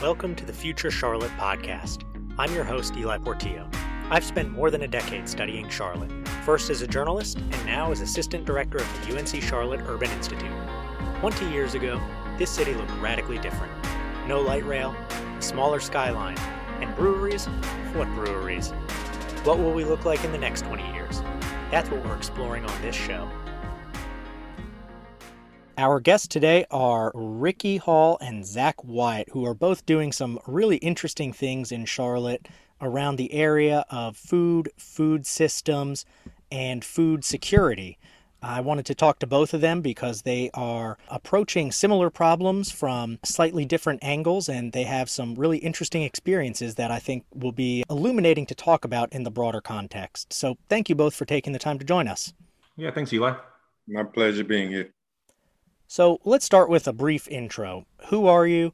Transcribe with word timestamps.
Welcome 0.00 0.34
to 0.36 0.46
the 0.46 0.52
Future 0.54 0.90
Charlotte 0.90 1.30
podcast. 1.32 2.04
I'm 2.38 2.54
your 2.54 2.64
host, 2.64 2.96
Eli 2.96 3.18
Portillo. 3.18 3.68
I've 4.08 4.24
spent 4.24 4.50
more 4.50 4.70
than 4.70 4.80
a 4.80 4.88
decade 4.88 5.28
studying 5.28 5.68
Charlotte, 5.68 6.10
first 6.42 6.70
as 6.70 6.80
a 6.80 6.86
journalist 6.86 7.36
and 7.36 7.66
now 7.66 7.92
as 7.92 8.00
assistant 8.00 8.46
director 8.46 8.78
of 8.78 9.06
the 9.06 9.14
UNC 9.14 9.42
Charlotte 9.42 9.82
Urban 9.84 10.10
Institute. 10.12 10.50
20 11.20 11.50
years 11.50 11.74
ago, 11.74 12.00
this 12.38 12.50
city 12.50 12.72
looked 12.72 12.92
radically 12.92 13.36
different. 13.40 13.70
No 14.26 14.40
light 14.40 14.64
rail, 14.64 14.96
a 15.38 15.42
smaller 15.42 15.80
skyline, 15.80 16.38
and 16.80 16.96
breweries? 16.96 17.44
What 17.92 18.08
breweries? 18.14 18.70
What 19.44 19.58
will 19.58 19.72
we 19.72 19.84
look 19.84 20.06
like 20.06 20.24
in 20.24 20.32
the 20.32 20.38
next 20.38 20.64
20 20.64 20.82
years? 20.94 21.20
That's 21.70 21.90
what 21.90 22.02
we're 22.06 22.16
exploring 22.16 22.64
on 22.64 22.80
this 22.80 22.96
show. 22.96 23.28
Our 25.80 25.98
guests 25.98 26.28
today 26.28 26.66
are 26.70 27.10
Ricky 27.14 27.78
Hall 27.78 28.18
and 28.20 28.44
Zach 28.44 28.84
Wyatt, 28.84 29.30
who 29.30 29.46
are 29.46 29.54
both 29.54 29.86
doing 29.86 30.12
some 30.12 30.38
really 30.46 30.76
interesting 30.76 31.32
things 31.32 31.72
in 31.72 31.86
Charlotte 31.86 32.48
around 32.82 33.16
the 33.16 33.32
area 33.32 33.86
of 33.88 34.14
food, 34.14 34.70
food 34.76 35.24
systems, 35.24 36.04
and 36.52 36.84
food 36.84 37.24
security. 37.24 37.98
I 38.42 38.60
wanted 38.60 38.84
to 38.86 38.94
talk 38.94 39.20
to 39.20 39.26
both 39.26 39.54
of 39.54 39.62
them 39.62 39.80
because 39.80 40.20
they 40.20 40.50
are 40.52 40.98
approaching 41.08 41.72
similar 41.72 42.10
problems 42.10 42.70
from 42.70 43.18
slightly 43.24 43.64
different 43.64 44.04
angles, 44.04 44.50
and 44.50 44.74
they 44.74 44.84
have 44.84 45.08
some 45.08 45.34
really 45.34 45.56
interesting 45.56 46.02
experiences 46.02 46.74
that 46.74 46.90
I 46.90 46.98
think 46.98 47.24
will 47.34 47.52
be 47.52 47.84
illuminating 47.88 48.44
to 48.48 48.54
talk 48.54 48.84
about 48.84 49.14
in 49.14 49.22
the 49.22 49.30
broader 49.30 49.62
context. 49.62 50.34
So, 50.34 50.58
thank 50.68 50.90
you 50.90 50.94
both 50.94 51.14
for 51.14 51.24
taking 51.24 51.54
the 51.54 51.58
time 51.58 51.78
to 51.78 51.86
join 51.86 52.06
us. 52.06 52.34
Yeah, 52.76 52.90
thanks, 52.90 53.14
Eli. 53.14 53.32
My 53.88 54.02
pleasure 54.02 54.44
being 54.44 54.68
here. 54.68 54.92
So 55.90 56.20
let's 56.24 56.44
start 56.44 56.70
with 56.70 56.86
a 56.86 56.92
brief 56.92 57.26
intro. 57.26 57.84
Who 58.10 58.28
are 58.28 58.46
you? 58.46 58.72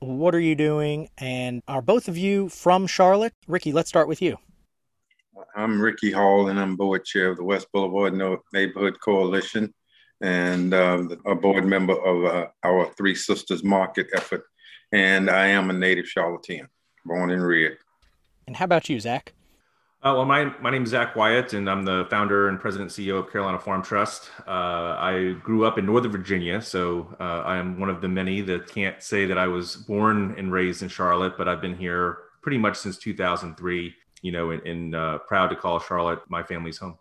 What 0.00 0.34
are 0.34 0.40
you 0.40 0.56
doing? 0.56 1.08
And 1.16 1.62
are 1.68 1.80
both 1.80 2.08
of 2.08 2.18
you 2.18 2.48
from 2.48 2.88
Charlotte? 2.88 3.34
Ricky, 3.46 3.72
let's 3.72 3.88
start 3.88 4.08
with 4.08 4.20
you. 4.20 4.38
I'm 5.54 5.80
Ricky 5.80 6.10
Hall, 6.10 6.48
and 6.48 6.58
I'm 6.58 6.74
board 6.74 7.04
chair 7.04 7.30
of 7.30 7.36
the 7.36 7.44
West 7.44 7.68
Boulevard 7.72 8.14
Neighborhood 8.52 8.98
Coalition 9.00 9.72
and 10.20 10.74
uh, 10.74 11.06
a 11.24 11.36
board 11.36 11.66
member 11.66 11.94
of 12.04 12.24
uh, 12.24 12.48
our 12.64 12.92
Three 12.94 13.14
Sisters 13.14 13.62
Market 13.62 14.08
effort. 14.12 14.42
And 14.90 15.30
I 15.30 15.46
am 15.46 15.70
a 15.70 15.72
native 15.72 16.08
Charlottean, 16.08 16.66
born 17.04 17.30
and 17.30 17.46
reared. 17.46 17.78
And 18.48 18.56
how 18.56 18.64
about 18.64 18.88
you, 18.88 18.98
Zach? 18.98 19.34
Uh, 20.02 20.12
well, 20.14 20.24
my, 20.24 20.44
my 20.60 20.70
name 20.70 20.84
is 20.84 20.90
Zach 20.90 21.16
Wyatt, 21.16 21.54
and 21.54 21.68
I'm 21.68 21.84
the 21.84 22.06
founder 22.10 22.48
and 22.48 22.60
president 22.60 22.96
and 22.96 23.06
CEO 23.06 23.18
of 23.18 23.32
Carolina 23.32 23.58
Farm 23.58 23.82
Trust. 23.82 24.30
Uh, 24.46 24.50
I 24.50 25.34
grew 25.42 25.64
up 25.64 25.78
in 25.78 25.86
Northern 25.86 26.12
Virginia, 26.12 26.60
so 26.60 27.16
uh, 27.18 27.42
I 27.44 27.56
am 27.56 27.80
one 27.80 27.88
of 27.88 28.02
the 28.02 28.08
many 28.08 28.42
that 28.42 28.68
can't 28.68 29.02
say 29.02 29.24
that 29.26 29.38
I 29.38 29.48
was 29.48 29.74
born 29.74 30.34
and 30.36 30.52
raised 30.52 30.82
in 30.82 30.88
Charlotte, 30.88 31.38
but 31.38 31.48
I've 31.48 31.62
been 31.62 31.76
here 31.76 32.18
pretty 32.42 32.58
much 32.58 32.76
since 32.76 32.98
2003, 32.98 33.94
you 34.20 34.32
know, 34.32 34.50
and, 34.50 34.62
and 34.66 34.94
uh, 34.94 35.18
proud 35.26 35.48
to 35.48 35.56
call 35.56 35.80
Charlotte 35.80 36.20
my 36.28 36.42
family's 36.42 36.76
home. 36.76 36.98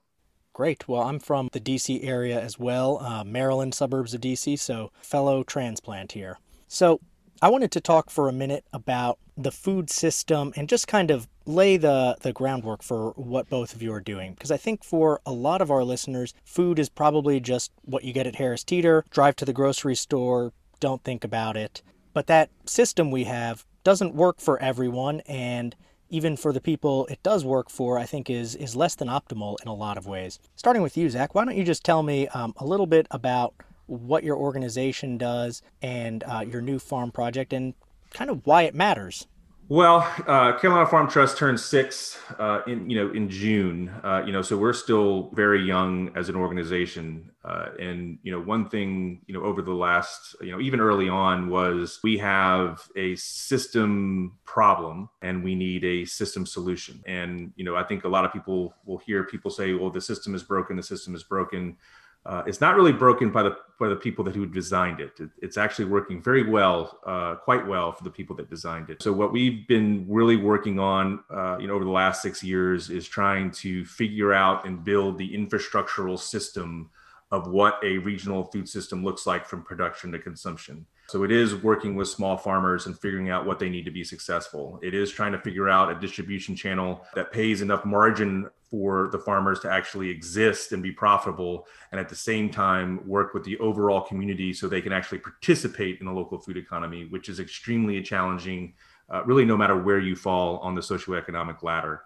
Great. 0.53 0.87
Well, 0.87 1.01
I'm 1.01 1.19
from 1.19 1.49
the 1.51 1.59
DC 1.59 2.03
area 2.03 2.39
as 2.39 2.57
well, 2.57 2.99
uh, 2.99 3.25
Maryland 3.25 3.75
suburbs 3.75 4.13
of 4.13 4.21
DC, 4.21 4.57
so 4.57 4.89
fellow 5.01 5.43
transplant 5.43 6.13
here. 6.13 6.39
So 6.69 7.01
I 7.41 7.49
wanted 7.49 7.71
to 7.71 7.81
talk 7.81 8.09
for 8.09 8.29
a 8.29 8.33
minute 8.33 8.65
about 8.71 9.19
the 9.35 9.51
food 9.51 9.89
system 9.89 10.53
and 10.55 10.69
just 10.69 10.87
kind 10.87 11.11
of 11.11 11.27
lay 11.45 11.75
the, 11.75 12.15
the 12.21 12.31
groundwork 12.31 12.81
for 12.81 13.11
what 13.11 13.49
both 13.49 13.75
of 13.75 13.81
you 13.81 13.91
are 13.91 13.99
doing. 13.99 14.33
Because 14.33 14.51
I 14.51 14.57
think 14.57 14.85
for 14.85 15.19
a 15.25 15.33
lot 15.33 15.61
of 15.61 15.69
our 15.69 15.83
listeners, 15.83 16.33
food 16.45 16.79
is 16.79 16.87
probably 16.87 17.41
just 17.41 17.71
what 17.83 18.05
you 18.05 18.13
get 18.13 18.25
at 18.25 18.37
Harris 18.37 18.63
Teeter, 18.63 19.03
drive 19.09 19.35
to 19.37 19.45
the 19.45 19.51
grocery 19.51 19.95
store, 19.95 20.53
don't 20.79 21.03
think 21.03 21.25
about 21.25 21.57
it. 21.57 21.81
But 22.13 22.27
that 22.27 22.49
system 22.65 23.11
we 23.11 23.25
have 23.25 23.65
doesn't 23.83 24.15
work 24.15 24.39
for 24.39 24.57
everyone 24.61 25.19
and 25.27 25.75
even 26.09 26.37
for 26.37 26.53
the 26.53 26.61
people 26.61 27.05
it 27.07 27.21
does 27.21 27.43
work 27.43 27.69
for, 27.69 27.97
I 27.97 28.05
think 28.05 28.29
is 28.29 28.55
is 28.55 28.75
less 28.75 28.95
than 28.95 29.09
optimal 29.09 29.57
in 29.61 29.67
a 29.67 29.73
lot 29.73 29.97
of 29.97 30.07
ways. 30.07 30.39
Starting 30.55 30.81
with 30.81 30.95
you, 30.95 31.09
Zach, 31.09 31.35
why 31.35 31.43
don't 31.43 31.57
you 31.57 31.63
just 31.63 31.83
tell 31.83 32.03
me 32.03 32.27
um, 32.29 32.53
a 32.57 32.65
little 32.65 32.85
bit 32.85 33.07
about 33.11 33.53
what 33.87 34.23
your 34.23 34.37
organization 34.37 35.17
does 35.17 35.61
and 35.81 36.23
uh, 36.23 36.43
your 36.47 36.61
new 36.61 36.79
farm 36.79 37.11
project 37.11 37.53
and 37.53 37.73
kind 38.11 38.29
of 38.29 38.45
why 38.45 38.63
it 38.63 38.73
matters. 38.73 39.27
Well, 39.67 40.07
uh, 40.27 40.59
Carolina 40.59 40.85
Farm 40.85 41.09
Trust 41.09 41.37
turned 41.37 41.59
six 41.59 42.19
uh, 42.37 42.61
in 42.67 42.87
you 42.87 43.03
know 43.03 43.11
in 43.13 43.29
June. 43.29 43.89
Uh, 44.03 44.21
you 44.23 44.31
know, 44.31 44.43
so 44.43 44.55
we're 44.57 44.73
still 44.73 45.31
very 45.33 45.63
young 45.65 46.11
as 46.15 46.29
an 46.29 46.35
organization. 46.35 47.31
Uh, 47.43 47.69
and 47.79 48.19
you 48.21 48.31
know, 48.31 48.39
one 48.39 48.69
thing 48.69 49.21
you 49.25 49.33
know 49.33 49.43
over 49.43 49.63
the 49.63 49.73
last 49.73 50.35
you 50.39 50.51
know 50.51 50.61
even 50.61 50.79
early 50.79 51.09
on 51.09 51.49
was 51.49 51.99
we 52.03 52.15
have 52.19 52.87
a 52.95 53.15
system 53.15 54.37
problem 54.45 55.09
and 55.23 55.43
we 55.43 55.55
need 55.55 55.83
a 55.83 56.05
system 56.05 56.45
solution. 56.45 57.01
And 57.07 57.51
you 57.55 57.65
know, 57.65 57.75
I 57.75 57.83
think 57.83 58.03
a 58.03 58.09
lot 58.09 58.23
of 58.23 58.31
people 58.31 58.75
will 58.85 58.99
hear 58.99 59.23
people 59.23 59.49
say, 59.49 59.73
"Well, 59.73 59.89
the 59.89 59.99
system 59.99 60.35
is 60.35 60.43
broken. 60.43 60.75
The 60.75 60.83
system 60.83 61.15
is 61.15 61.23
broken." 61.23 61.77
Uh, 62.25 62.41
it's 62.47 62.59
not 62.59 62.75
really 62.75 62.91
broken 62.91 63.29
by 63.31 63.43
the 63.43 63.55
by 63.79 63.87
the 63.89 63.95
people 63.95 64.23
that 64.23 64.33
who 64.33 64.45
designed 64.45 64.99
it. 64.99 65.11
it 65.19 65.29
it's 65.41 65.57
actually 65.57 65.85
working 65.85 66.21
very 66.21 66.49
well, 66.49 66.99
uh, 67.05 67.35
quite 67.35 67.65
well 67.67 67.91
for 67.91 68.03
the 68.03 68.09
people 68.09 68.35
that 68.35 68.49
designed 68.49 68.89
it. 68.89 69.01
So 69.01 69.11
what 69.11 69.31
we've 69.31 69.67
been 69.67 70.05
really 70.07 70.37
working 70.37 70.79
on, 70.79 71.23
uh, 71.29 71.57
you 71.59 71.67
know, 71.67 71.75
over 71.75 71.83
the 71.83 71.91
last 71.91 72.21
six 72.21 72.41
years 72.41 72.89
is 72.89 73.07
trying 73.07 73.51
to 73.51 73.85
figure 73.85 74.33
out 74.33 74.65
and 74.65 74.83
build 74.83 75.17
the 75.17 75.29
infrastructural 75.35 76.17
system 76.17 76.89
of 77.31 77.47
what 77.47 77.79
a 77.83 77.97
regional 77.99 78.45
food 78.45 78.67
system 78.69 79.03
looks 79.03 79.27
like 79.27 79.45
from 79.45 79.61
production 79.61 80.11
to 80.13 80.19
consumption. 80.19 80.85
So 81.07 81.23
it 81.23 81.31
is 81.31 81.55
working 81.55 81.95
with 81.95 82.07
small 82.07 82.35
farmers 82.35 82.87
and 82.87 82.97
figuring 82.97 83.29
out 83.29 83.45
what 83.45 83.59
they 83.59 83.69
need 83.69 83.85
to 83.85 83.91
be 83.91 84.03
successful. 84.03 84.79
It 84.81 84.93
is 84.93 85.11
trying 85.11 85.33
to 85.33 85.39
figure 85.39 85.69
out 85.69 85.91
a 85.91 85.99
distribution 85.99 86.55
channel 86.55 87.05
that 87.13 87.31
pays 87.31 87.61
enough 87.61 87.85
margin 87.85 88.49
for 88.71 89.09
the 89.11 89.19
farmers 89.19 89.59
to 89.61 89.71
actually 89.71 90.09
exist 90.09 90.71
and 90.71 90.81
be 90.81 90.91
profitable 90.91 91.67
and 91.91 91.99
at 91.99 92.09
the 92.09 92.15
same 92.15 92.49
time 92.49 93.07
work 93.07 93.33
with 93.33 93.43
the 93.43 93.57
overall 93.59 94.01
community 94.01 94.51
so 94.51 94.67
they 94.67 94.81
can 94.81 94.91
actually 94.91 95.19
participate 95.19 95.99
in 95.99 96.07
the 96.07 96.11
local 96.11 96.39
food 96.39 96.57
economy, 96.57 97.05
which 97.09 97.29
is 97.29 97.39
extremely 97.39 98.01
challenging, 98.01 98.73
uh, 99.13 99.23
really 99.25 99.45
no 99.45 99.55
matter 99.55 99.77
where 99.81 99.99
you 99.99 100.15
fall 100.15 100.57
on 100.57 100.73
the 100.73 100.81
socioeconomic 100.81 101.61
ladder. 101.61 102.01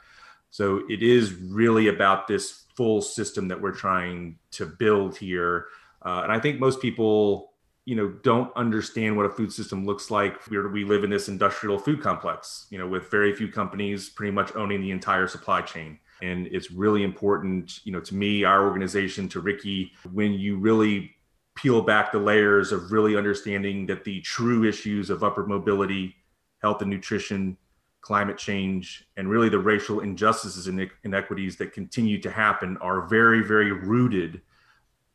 So 0.51 0.81
it 0.89 1.01
is 1.01 1.33
really 1.33 1.87
about 1.87 2.27
this 2.27 2.65
full 2.75 3.01
system 3.01 3.47
that 3.47 3.61
we're 3.61 3.71
trying 3.75 4.37
to 4.51 4.65
build 4.65 5.17
here. 5.17 5.67
Uh, 6.01 6.21
and 6.23 6.31
I 6.31 6.39
think 6.39 6.59
most 6.59 6.81
people 6.81 7.53
you 7.89 7.95
know 7.95 8.09
don't 8.21 8.55
understand 8.55 9.17
what 9.17 9.25
a 9.25 9.29
food 9.31 9.51
system 9.51 9.83
looks 9.83 10.11
like. 10.11 10.47
We 10.47 10.61
we 10.67 10.83
live 10.83 11.03
in 11.03 11.09
this 11.09 11.27
industrial 11.27 11.79
food 11.79 12.03
complex 12.03 12.67
you 12.69 12.77
know 12.77 12.87
with 12.87 13.09
very 13.09 13.33
few 13.33 13.51
companies 13.51 14.09
pretty 14.09 14.31
much 14.31 14.55
owning 14.55 14.79
the 14.81 14.91
entire 14.91 15.27
supply 15.27 15.61
chain. 15.61 15.97
And 16.21 16.45
it's 16.47 16.69
really 16.69 17.01
important 17.01 17.79
you 17.85 17.91
know 17.91 17.99
to 18.01 18.13
me 18.13 18.43
our 18.43 18.63
organization 18.63 19.27
to 19.29 19.39
ricky 19.39 19.93
when 20.13 20.33
you 20.33 20.59
really 20.59 21.15
peel 21.55 21.81
back 21.81 22.11
the 22.11 22.19
layers 22.19 22.71
of 22.71 22.91
really 22.91 23.17
understanding 23.17 23.87
that 23.87 24.03
the 24.03 24.21
true 24.21 24.65
issues 24.65 25.09
of 25.09 25.23
upward 25.23 25.47
mobility 25.47 26.15
health 26.61 26.83
and 26.83 26.91
nutrition 26.91 27.57
climate 28.01 28.37
change 28.37 29.07
and 29.17 29.31
really 29.31 29.49
the 29.49 29.57
racial 29.57 30.01
injustices 30.01 30.67
and 30.67 30.89
inequities 31.03 31.57
that 31.57 31.73
continue 31.73 32.21
to 32.21 32.29
happen 32.29 32.77
are 32.77 33.07
very 33.07 33.41
very 33.41 33.71
rooted 33.71 34.41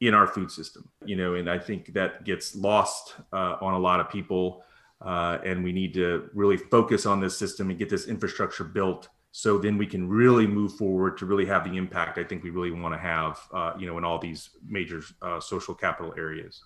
in 0.06 0.14
our 0.14 0.26
food 0.26 0.50
system 0.50 0.88
you 1.04 1.16
know 1.16 1.34
and 1.34 1.48
i 1.48 1.58
think 1.58 1.92
that 1.92 2.24
gets 2.24 2.54
lost 2.54 3.14
uh, 3.32 3.56
on 3.60 3.74
a 3.74 3.78
lot 3.78 4.00
of 4.00 4.08
people 4.08 4.62
uh, 5.00 5.38
and 5.44 5.62
we 5.62 5.72
need 5.72 5.92
to 5.92 6.30
really 6.34 6.56
focus 6.56 7.04
on 7.04 7.20
this 7.20 7.36
system 7.36 7.70
and 7.70 7.78
get 7.78 7.88
this 7.88 8.06
infrastructure 8.06 8.64
built 8.64 9.08
so 9.32 9.58
then 9.58 9.76
we 9.76 9.86
can 9.86 10.08
really 10.08 10.46
move 10.46 10.72
forward 10.74 11.18
to 11.18 11.26
really 11.26 11.46
have 11.46 11.64
the 11.64 11.76
impact 11.76 12.18
i 12.18 12.24
think 12.24 12.42
we 12.42 12.50
really 12.50 12.70
want 12.70 12.92
to 12.94 12.98
have 12.98 13.38
uh, 13.52 13.72
you 13.78 13.86
know 13.86 13.98
in 13.98 14.04
all 14.04 14.18
these 14.18 14.50
major 14.66 15.02
uh, 15.22 15.40
social 15.40 15.74
capital 15.74 16.14
areas 16.16 16.64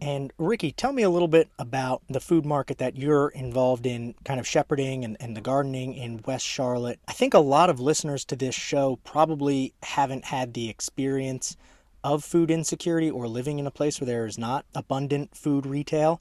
and 0.00 0.32
Ricky, 0.38 0.72
tell 0.72 0.92
me 0.92 1.02
a 1.02 1.10
little 1.10 1.28
bit 1.28 1.50
about 1.58 2.02
the 2.08 2.20
food 2.20 2.46
market 2.46 2.78
that 2.78 2.96
you're 2.96 3.28
involved 3.28 3.84
in, 3.84 4.14
kind 4.24 4.40
of 4.40 4.46
shepherding 4.46 5.04
and, 5.04 5.16
and 5.20 5.36
the 5.36 5.42
gardening 5.42 5.94
in 5.94 6.22
West 6.26 6.46
Charlotte. 6.46 6.98
I 7.06 7.12
think 7.12 7.34
a 7.34 7.38
lot 7.38 7.68
of 7.68 7.80
listeners 7.80 8.24
to 8.26 8.36
this 8.36 8.54
show 8.54 8.98
probably 9.04 9.74
haven't 9.82 10.24
had 10.24 10.54
the 10.54 10.70
experience 10.70 11.56
of 12.02 12.24
food 12.24 12.50
insecurity 12.50 13.10
or 13.10 13.28
living 13.28 13.58
in 13.58 13.66
a 13.66 13.70
place 13.70 14.00
where 14.00 14.06
there 14.06 14.26
is 14.26 14.38
not 14.38 14.64
abundant 14.74 15.36
food 15.36 15.66
retail. 15.66 16.20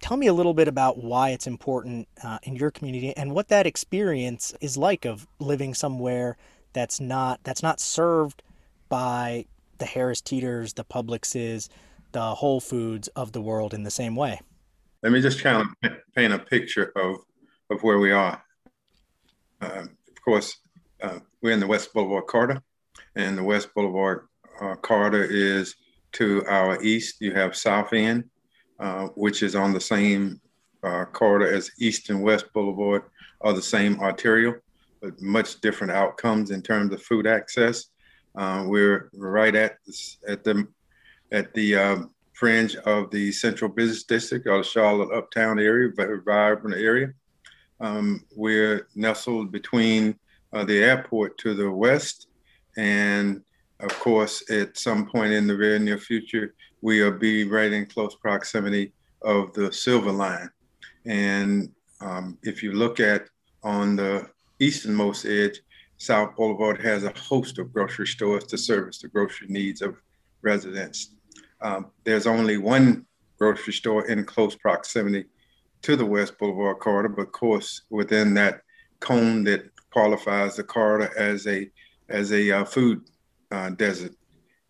Tell 0.00 0.16
me 0.16 0.26
a 0.26 0.34
little 0.34 0.54
bit 0.54 0.68
about 0.68 1.02
why 1.02 1.30
it's 1.30 1.46
important 1.46 2.06
uh, 2.22 2.38
in 2.42 2.54
your 2.56 2.70
community 2.70 3.16
and 3.16 3.32
what 3.32 3.48
that 3.48 3.66
experience 3.66 4.54
is 4.60 4.76
like 4.76 5.04
of 5.04 5.26
living 5.38 5.72
somewhere 5.72 6.36
that's 6.72 7.00
not 7.00 7.40
that's 7.42 7.62
not 7.62 7.80
served 7.80 8.42
by 8.88 9.46
the 9.78 9.86
Harris 9.86 10.20
Teeters, 10.20 10.74
the 10.74 10.84
Publixes, 10.84 11.68
the 12.12 12.34
Whole 12.34 12.60
Foods 12.60 13.08
of 13.08 13.32
the 13.32 13.40
world 13.40 13.72
in 13.72 13.82
the 13.82 13.90
same 13.90 14.16
way. 14.16 14.40
Let 15.02 15.12
me 15.12 15.20
just 15.20 15.38
try 15.38 15.62
to 15.82 15.96
paint 16.14 16.32
a 16.32 16.38
picture 16.38 16.92
of 16.96 17.16
of 17.70 17.82
where 17.82 17.98
we 17.98 18.12
are. 18.12 18.42
Uh, 19.60 19.86
of 20.08 20.22
course, 20.24 20.58
uh, 21.02 21.20
we're 21.42 21.52
in 21.52 21.60
the 21.60 21.66
West 21.66 21.92
Boulevard 21.92 22.26
Corridor, 22.26 22.62
and 23.14 23.36
the 23.36 23.42
West 23.42 23.74
Boulevard 23.74 24.28
uh, 24.60 24.74
corridor 24.76 25.24
is 25.24 25.76
to 26.12 26.44
our 26.46 26.82
east. 26.82 27.20
You 27.20 27.32
have 27.34 27.56
South 27.56 27.92
End, 27.92 28.24
uh, 28.78 29.08
which 29.14 29.42
is 29.42 29.54
on 29.54 29.72
the 29.72 29.80
same 29.80 30.40
uh, 30.82 31.04
corridor 31.06 31.52
as 31.52 31.70
East 31.78 32.10
and 32.10 32.22
West 32.22 32.52
Boulevard 32.52 33.02
are 33.40 33.52
the 33.52 33.62
same 33.62 34.00
arterial, 34.00 34.54
but 35.00 35.20
much 35.20 35.60
different 35.60 35.92
outcomes 35.92 36.50
in 36.50 36.62
terms 36.62 36.92
of 36.92 37.02
food 37.02 37.26
access. 37.26 37.86
Uh, 38.36 38.64
we're 38.66 39.10
right 39.14 39.54
at 39.54 39.78
at 40.28 40.44
the 40.44 40.66
at 41.32 41.52
the 41.54 41.76
um, 41.76 42.10
fringe 42.34 42.76
of 42.76 43.10
the 43.10 43.32
Central 43.32 43.70
Business 43.70 44.04
District 44.04 44.46
or 44.46 44.58
the 44.58 44.64
Charlotte 44.64 45.12
Uptown 45.12 45.58
area, 45.58 45.90
very 45.96 46.20
vibrant 46.20 46.76
area. 46.76 47.12
Um, 47.80 48.24
we're 48.34 48.88
nestled 48.94 49.52
between 49.52 50.18
uh, 50.52 50.64
the 50.64 50.82
airport 50.82 51.38
to 51.38 51.54
the 51.54 51.70
west, 51.70 52.28
and 52.76 53.42
of 53.80 53.98
course, 54.00 54.48
at 54.50 54.78
some 54.78 55.06
point 55.06 55.32
in 55.32 55.46
the 55.46 55.56
very 55.56 55.78
near 55.78 55.98
future, 55.98 56.54
we 56.80 57.02
will 57.02 57.18
be 57.18 57.44
right 57.44 57.72
in 57.72 57.86
close 57.86 58.14
proximity 58.14 58.92
of 59.22 59.52
the 59.52 59.72
Silver 59.72 60.12
Line. 60.12 60.50
And 61.04 61.70
um, 62.00 62.38
if 62.42 62.62
you 62.62 62.72
look 62.72 63.00
at 63.00 63.28
on 63.62 63.96
the 63.96 64.28
easternmost 64.60 65.26
edge, 65.26 65.60
South 65.98 66.36
Boulevard 66.36 66.80
has 66.82 67.04
a 67.04 67.12
host 67.18 67.58
of 67.58 67.72
grocery 67.72 68.06
stores 68.06 68.44
to 68.44 68.58
service 68.58 68.98
the 68.98 69.08
grocery 69.08 69.48
needs 69.48 69.82
of 69.82 69.96
residents. 70.42 71.14
Um, 71.60 71.86
there's 72.04 72.26
only 72.26 72.58
one 72.58 73.06
grocery 73.38 73.72
store 73.72 74.06
in 74.06 74.24
close 74.24 74.54
proximity 74.54 75.26
to 75.82 75.96
the 75.96 76.04
West 76.04 76.38
Boulevard 76.38 76.78
corridor, 76.80 77.08
but 77.08 77.22
of 77.22 77.32
course, 77.32 77.82
within 77.90 78.34
that 78.34 78.60
cone 79.00 79.44
that 79.44 79.70
qualifies 79.90 80.56
the 80.56 80.64
corridor 80.64 81.12
as 81.16 81.46
a 81.46 81.70
as 82.08 82.32
a 82.32 82.50
uh, 82.52 82.64
food 82.64 83.02
uh, 83.50 83.70
desert, 83.70 84.12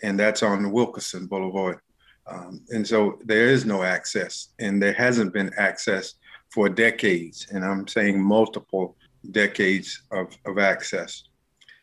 and 0.03 0.19
that's 0.19 0.43
on 0.43 0.73
Wilkerson 0.73 1.27
Boulevard. 1.27 1.79
Um, 2.27 2.61
and 2.71 2.87
so 2.87 3.19
there 3.25 3.49
is 3.49 3.65
no 3.65 3.83
access, 3.83 4.49
and 4.59 4.83
there 4.83 4.93
hasn't 4.93 5.33
been 5.33 5.53
access 5.57 6.15
for 6.53 6.69
decades, 6.69 7.47
and 7.51 7.65
I'm 7.65 7.87
saying 7.87 8.21
multiple 8.21 8.97
decades 9.31 10.03
of, 10.11 10.37
of 10.45 10.59
access. 10.59 11.25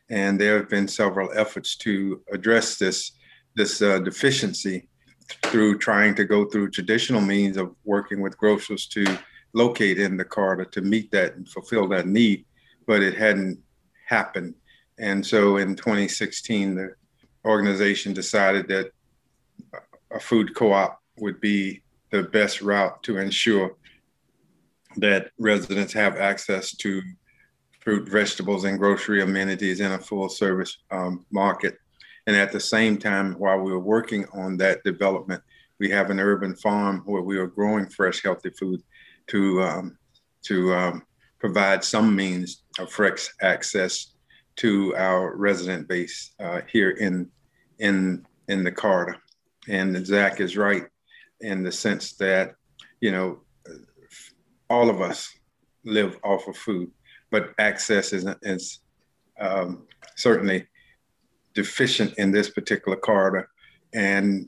And 0.10 0.40
there 0.40 0.58
have 0.58 0.70
been 0.70 0.88
several 0.88 1.30
efforts 1.36 1.76
to 1.78 2.22
address 2.32 2.78
this, 2.78 3.14
this 3.56 3.82
uh, 3.82 4.00
deficiency 4.00 4.88
through 5.44 5.78
trying 5.78 6.16
to 6.16 6.26
go 6.26 6.46
through 6.46 6.70
traditional 6.70 7.22
means 7.22 7.58
of 7.58 7.76
working 7.84 8.22
with 8.22 8.38
grocers 8.38 8.88
to 8.88 9.06
locate 9.54 10.00
in 10.00 10.18
the 10.18 10.26
corridor 10.26 10.66
to 10.66 10.82
meet 10.82 11.12
that 11.12 11.36
and 11.36 11.48
fulfill 11.48 11.88
that 11.88 12.08
need, 12.08 12.46
but 12.86 13.02
it 13.02 13.16
hadn't 13.16 13.60
happened. 14.08 14.54
And 15.00 15.26
so 15.26 15.58
in 15.58 15.76
2016, 15.76 16.76
the 16.76 16.96
organization 17.46 18.14
decided 18.14 18.68
that 18.68 18.92
a 20.12 20.20
food 20.20 20.56
co-op 20.56 21.02
would 21.18 21.40
be 21.42 21.82
the 22.12 22.24
best 22.24 22.62
route 22.62 23.02
to 23.04 23.18
ensure 23.18 23.76
that 24.98 25.32
residents 25.40 25.94
have 25.94 26.18
access 26.18 26.76
to 26.78 27.02
fruit, 27.80 28.08
vegetables, 28.08 28.64
and 28.64 28.80
grocery 28.80 29.22
amenities 29.22 29.80
in 29.80 29.92
a 29.92 30.00
full 30.00 30.30
service 30.30 30.78
um, 30.92 31.26
market. 31.32 31.78
And 32.28 32.36
at 32.36 32.52
the 32.52 32.60
same 32.60 32.98
time, 32.98 33.34
while 33.34 33.60
we 33.60 33.72
were 33.72 33.80
working 33.80 34.26
on 34.34 34.58
that 34.58 34.84
development, 34.84 35.42
we 35.80 35.90
have 35.90 36.10
an 36.10 36.20
urban 36.20 36.56
farm 36.56 37.02
where 37.06 37.22
we 37.22 37.38
are 37.38 37.48
growing 37.48 37.90
fresh, 37.90 38.24
healthy 38.24 38.52
food 38.52 38.82
to 39.28 39.62
um, 39.62 39.98
to 40.44 40.74
um, 40.74 41.04
provide 41.40 41.84
some 41.84 42.16
means 42.16 42.64
of 42.80 42.92
fresh 42.92 43.30
access 43.42 44.13
to 44.58 44.96
our 44.96 45.36
resident 45.36 45.88
base 45.88 46.34
uh, 46.40 46.62
here 46.72 46.92
in 46.92 47.30
in 47.80 48.26
in 48.48 48.64
the 48.64 48.72
corridor. 48.72 49.18
And 49.68 50.06
Zach 50.06 50.40
is 50.40 50.58
right 50.58 50.84
in 51.42 51.64
the 51.64 51.72
sense 51.72 52.14
that 52.14 52.56
you 53.02 53.12
know 53.12 53.42
all 54.70 54.90
of 54.90 55.02
us 55.02 55.32
live 55.86 56.18
off 56.24 56.48
of 56.48 56.58
food, 56.58 56.90
but 57.30 57.54
access 57.60 58.14
is, 58.14 58.26
is 58.42 58.80
um, 59.40 59.86
certainly 60.16 60.66
deficient 61.54 62.14
in 62.18 62.32
this 62.32 62.50
particular 62.50 62.98
corridor. 62.98 63.50
And 63.94 64.48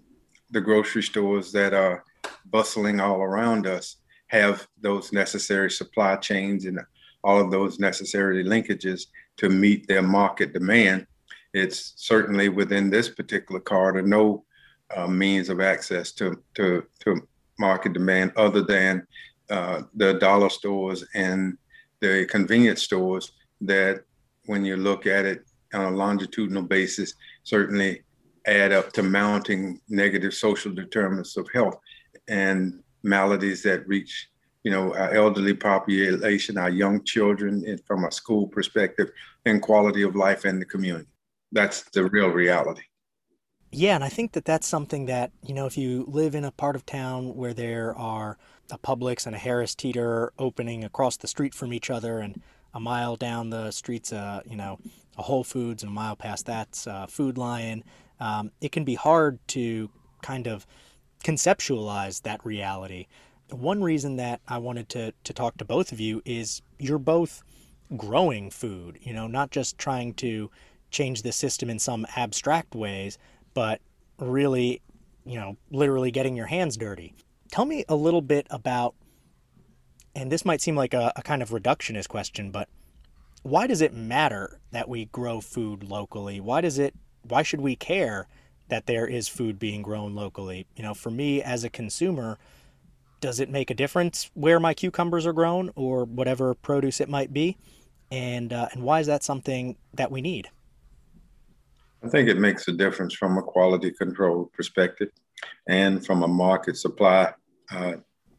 the 0.51 0.61
grocery 0.61 1.03
stores 1.03 1.51
that 1.51 1.73
are 1.73 2.03
bustling 2.45 2.99
all 2.99 3.21
around 3.21 3.67
us 3.67 3.97
have 4.27 4.67
those 4.81 5.11
necessary 5.11 5.69
supply 5.69 6.15
chains 6.15 6.65
and 6.65 6.79
all 7.23 7.39
of 7.39 7.51
those 7.51 7.79
necessary 7.79 8.43
linkages 8.43 9.07
to 9.37 9.49
meet 9.49 9.87
their 9.87 10.01
market 10.01 10.53
demand. 10.53 11.05
It's 11.53 11.93
certainly 11.97 12.49
within 12.49 12.89
this 12.89 13.09
particular 13.09 13.61
corridor 13.61 14.01
no 14.01 14.45
uh, 14.95 15.07
means 15.07 15.49
of 15.49 15.61
access 15.61 16.11
to, 16.13 16.41
to, 16.55 16.85
to 16.99 17.27
market 17.57 17.93
demand 17.93 18.33
other 18.35 18.61
than 18.61 19.05
uh, 19.49 19.83
the 19.95 20.13
dollar 20.13 20.49
stores 20.49 21.05
and 21.13 21.57
the 22.01 22.25
convenience 22.29 22.81
stores 22.81 23.31
that 23.61 24.01
when 24.45 24.65
you 24.65 24.75
look 24.75 25.07
at 25.07 25.25
it 25.25 25.45
on 25.73 25.93
a 25.93 25.95
longitudinal 25.95 26.63
basis 26.63 27.13
certainly 27.43 28.01
add 28.45 28.71
up 28.71 28.91
to 28.93 29.03
mounting 29.03 29.79
negative 29.89 30.33
social 30.33 30.73
determinants 30.73 31.37
of 31.37 31.47
health 31.53 31.79
and 32.27 32.81
maladies 33.03 33.63
that 33.63 33.87
reach 33.87 34.29
you 34.65 34.71
know 34.71 34.93
our 34.95 35.13
elderly 35.13 35.53
population 35.53 36.57
our 36.57 36.69
young 36.69 37.01
children 37.03 37.63
from 37.85 38.03
a 38.03 38.11
school 38.11 38.47
perspective 38.47 39.09
and 39.45 39.61
quality 39.61 40.01
of 40.01 40.15
life 40.15 40.43
in 40.43 40.59
the 40.59 40.65
community 40.65 41.07
that's 41.53 41.83
the 41.91 42.03
real 42.09 42.29
reality 42.29 42.83
yeah 43.71 43.95
and 43.95 44.03
i 44.03 44.09
think 44.09 44.33
that 44.33 44.43
that's 44.43 44.67
something 44.67 45.05
that 45.05 45.31
you 45.41 45.53
know 45.53 45.65
if 45.65 45.77
you 45.77 46.03
live 46.09 46.35
in 46.35 46.43
a 46.43 46.51
part 46.51 46.75
of 46.75 46.85
town 46.85 47.33
where 47.35 47.53
there 47.53 47.95
are 47.95 48.37
a 48.71 48.77
Publix 48.77 49.25
and 49.25 49.35
a 49.35 49.39
Harris 49.39 49.75
Teeter 49.75 50.33
opening 50.39 50.83
across 50.83 51.17
the 51.17 51.27
street 51.27 51.53
from 51.53 51.73
each 51.73 51.89
other, 51.89 52.19
and 52.19 52.41
a 52.73 52.79
mile 52.79 53.15
down 53.15 53.49
the 53.49 53.71
street's 53.71 54.11
a 54.11 54.41
you 54.45 54.55
know 54.55 54.79
a 55.17 55.21
Whole 55.21 55.43
Foods, 55.43 55.83
and 55.83 55.91
a 55.91 55.93
mile 55.93 56.15
past 56.15 56.45
that's 56.45 56.87
a 56.87 57.07
Food 57.07 57.37
Lion. 57.37 57.83
Um, 58.19 58.51
it 58.61 58.71
can 58.71 58.83
be 58.83 58.95
hard 58.95 59.39
to 59.49 59.89
kind 60.21 60.47
of 60.47 60.65
conceptualize 61.23 62.21
that 62.23 62.45
reality. 62.45 63.07
One 63.49 63.83
reason 63.83 64.15
that 64.17 64.41
I 64.47 64.57
wanted 64.57 64.89
to 64.89 65.13
to 65.23 65.33
talk 65.33 65.57
to 65.57 65.65
both 65.65 65.91
of 65.91 65.99
you 65.99 66.21
is 66.25 66.61
you're 66.79 66.99
both 66.99 67.43
growing 67.95 68.49
food. 68.49 68.97
You 69.01 69.13
know, 69.13 69.27
not 69.27 69.51
just 69.51 69.77
trying 69.77 70.13
to 70.15 70.49
change 70.89 71.21
the 71.21 71.31
system 71.31 71.69
in 71.69 71.79
some 71.79 72.05
abstract 72.15 72.73
ways, 72.75 73.17
but 73.53 73.81
really, 74.19 74.81
you 75.25 75.39
know, 75.39 75.57
literally 75.71 76.11
getting 76.11 76.35
your 76.35 76.47
hands 76.47 76.77
dirty. 76.77 77.13
Tell 77.51 77.65
me 77.65 77.85
a 77.87 77.95
little 77.95 78.21
bit 78.21 78.47
about, 78.49 78.95
and 80.15 80.31
this 80.31 80.45
might 80.45 80.61
seem 80.61 80.75
like 80.75 80.93
a, 80.93 81.11
a 81.15 81.21
kind 81.21 81.41
of 81.41 81.49
reductionist 81.49 82.07
question, 82.07 82.51
but 82.51 82.69
why 83.43 83.67
does 83.67 83.81
it 83.81 83.93
matter 83.93 84.59
that 84.71 84.89
we 84.89 85.05
grow 85.05 85.39
food 85.41 85.83
locally? 85.83 86.39
Why 86.39 86.61
does 86.61 86.79
it? 86.79 86.95
Why 87.21 87.43
should 87.43 87.61
we 87.61 87.75
care 87.75 88.27
that 88.69 88.87
there 88.87 89.05
is 89.05 89.27
food 89.27 89.59
being 89.59 89.81
grown 89.81 90.15
locally? 90.15 90.65
You 90.75 90.83
know, 90.83 90.93
for 90.93 91.11
me 91.11 91.41
as 91.43 91.63
a 91.63 91.69
consumer, 91.69 92.39
does 93.25 93.39
it 93.39 93.49
make 93.49 93.71
a 93.71 93.73
difference 93.73 94.29
where 94.35 94.59
my 94.59 94.75
cucumbers 94.75 95.25
are 95.25 95.33
grown 95.33 95.71
or 95.75 96.05
whatever 96.05 96.53
produce 96.53 97.01
it 97.01 97.09
might 97.09 97.33
be? 97.33 97.57
And 98.11 98.53
uh, 98.53 98.67
and 98.71 98.83
why 98.83 98.99
is 98.99 99.07
that 99.07 99.23
something 99.23 99.77
that 99.95 100.11
we 100.11 100.21
need? 100.21 100.47
I 102.03 102.09
think 102.09 102.29
it 102.29 102.37
makes 102.37 102.67
a 102.67 102.71
difference 102.71 103.15
from 103.15 103.39
a 103.39 103.41
quality 103.41 103.89
control 103.89 104.51
perspective 104.53 105.09
and 105.67 106.05
from 106.05 106.21
a 106.21 106.27
market 106.27 106.77
supply 106.77 107.33
uh, 107.71 107.93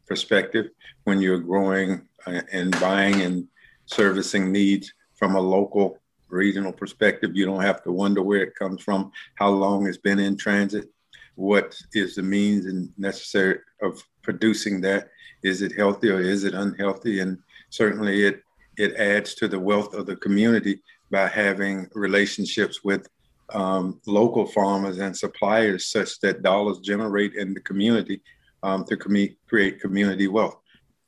perspective 0.06 0.66
when 1.02 1.20
you're 1.20 1.40
growing 1.40 2.06
uh, 2.24 2.42
and 2.52 2.70
buying 2.78 3.22
and 3.22 3.48
servicing 3.86 4.52
needs 4.52 4.92
from 5.16 5.34
a 5.34 5.40
local 5.40 5.98
regional 6.28 6.72
perspective 6.72 7.30
you 7.34 7.44
don't 7.44 7.62
have 7.62 7.82
to 7.82 7.90
wonder 7.90 8.22
where 8.22 8.42
it 8.42 8.54
comes 8.54 8.82
from 8.82 9.10
how 9.34 9.48
long 9.48 9.86
it's 9.86 9.98
been 9.98 10.18
in 10.18 10.36
transit 10.36 10.88
what 11.36 11.78
is 11.92 12.16
the 12.16 12.22
means 12.22 12.66
and 12.66 12.92
necessary 12.98 13.58
of 13.82 14.02
producing 14.22 14.80
that 14.80 15.08
is 15.42 15.62
it 15.62 15.72
healthy 15.72 16.10
or 16.10 16.20
is 16.20 16.44
it 16.44 16.54
unhealthy 16.54 17.20
and 17.20 17.38
certainly 17.70 18.24
it 18.24 18.42
it 18.76 18.94
adds 18.96 19.34
to 19.34 19.48
the 19.48 19.58
wealth 19.58 19.94
of 19.94 20.06
the 20.06 20.16
community 20.16 20.80
by 21.10 21.28
having 21.28 21.88
relationships 21.94 22.82
with 22.82 23.08
um, 23.54 24.00
local 24.06 24.46
farmers 24.46 24.98
and 24.98 25.16
suppliers 25.16 25.86
such 25.86 26.20
that 26.20 26.42
dollars 26.42 26.78
generate 26.80 27.34
in 27.34 27.54
the 27.54 27.60
community 27.60 28.20
um, 28.62 28.84
to 28.84 28.96
com- 28.96 29.36
create 29.48 29.80
community 29.80 30.26
wealth. 30.26 30.58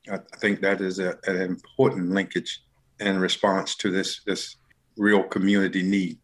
I, 0.09 0.15
I 0.15 0.37
think 0.37 0.61
that 0.61 0.81
is 0.81 0.99
a, 0.99 1.17
an 1.25 1.41
important 1.41 2.09
linkage 2.11 2.61
in 2.99 3.19
response 3.19 3.75
to 3.75 3.91
this, 3.91 4.21
this 4.25 4.55
real 4.97 5.23
community 5.23 5.83
need 5.83 6.17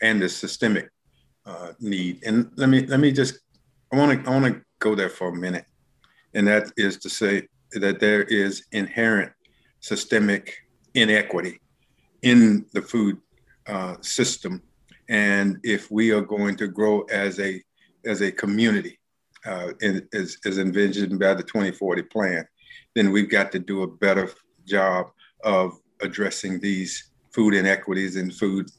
and 0.00 0.22
the 0.22 0.28
systemic 0.28 0.90
uh, 1.50 1.72
need. 1.80 2.22
And 2.24 2.50
let 2.56 2.68
me 2.68 2.86
let 2.86 3.00
me 3.00 3.10
just 3.12 3.40
I 3.92 3.96
want 3.96 4.24
to 4.24 4.30
I 4.30 4.32
want 4.32 4.54
to 4.54 4.62
go 4.78 4.94
there 4.94 5.08
for 5.08 5.28
a 5.28 5.34
minute, 5.34 5.66
and 6.34 6.46
that 6.46 6.70
is 6.76 6.96
to 6.98 7.10
say 7.10 7.48
that 7.72 8.00
there 8.00 8.22
is 8.22 8.64
inherent 8.72 9.32
systemic 9.80 10.54
inequity 10.94 11.60
in 12.22 12.66
the 12.72 12.82
food 12.82 13.18
uh, 13.66 13.96
system. 14.00 14.62
And 15.08 15.58
if 15.64 15.90
we 15.90 16.12
are 16.12 16.20
going 16.20 16.56
to 16.56 16.68
grow 16.68 17.02
as 17.02 17.40
a 17.40 17.62
as 18.06 18.22
a 18.22 18.32
community, 18.32 18.98
uh, 19.44 19.72
in, 19.80 20.06
as, 20.12 20.38
as 20.44 20.58
envisioned 20.58 21.18
by 21.18 21.34
the 21.34 21.42
2040 21.42 22.02
plan, 22.02 22.46
then 22.94 23.10
we've 23.10 23.30
got 23.30 23.50
to 23.52 23.58
do 23.58 23.82
a 23.82 23.86
better 23.86 24.30
job 24.66 25.10
of 25.44 25.78
addressing 26.00 26.60
these 26.60 27.10
food 27.32 27.54
inequities 27.54 28.16
and 28.16 28.34
food 28.34 28.70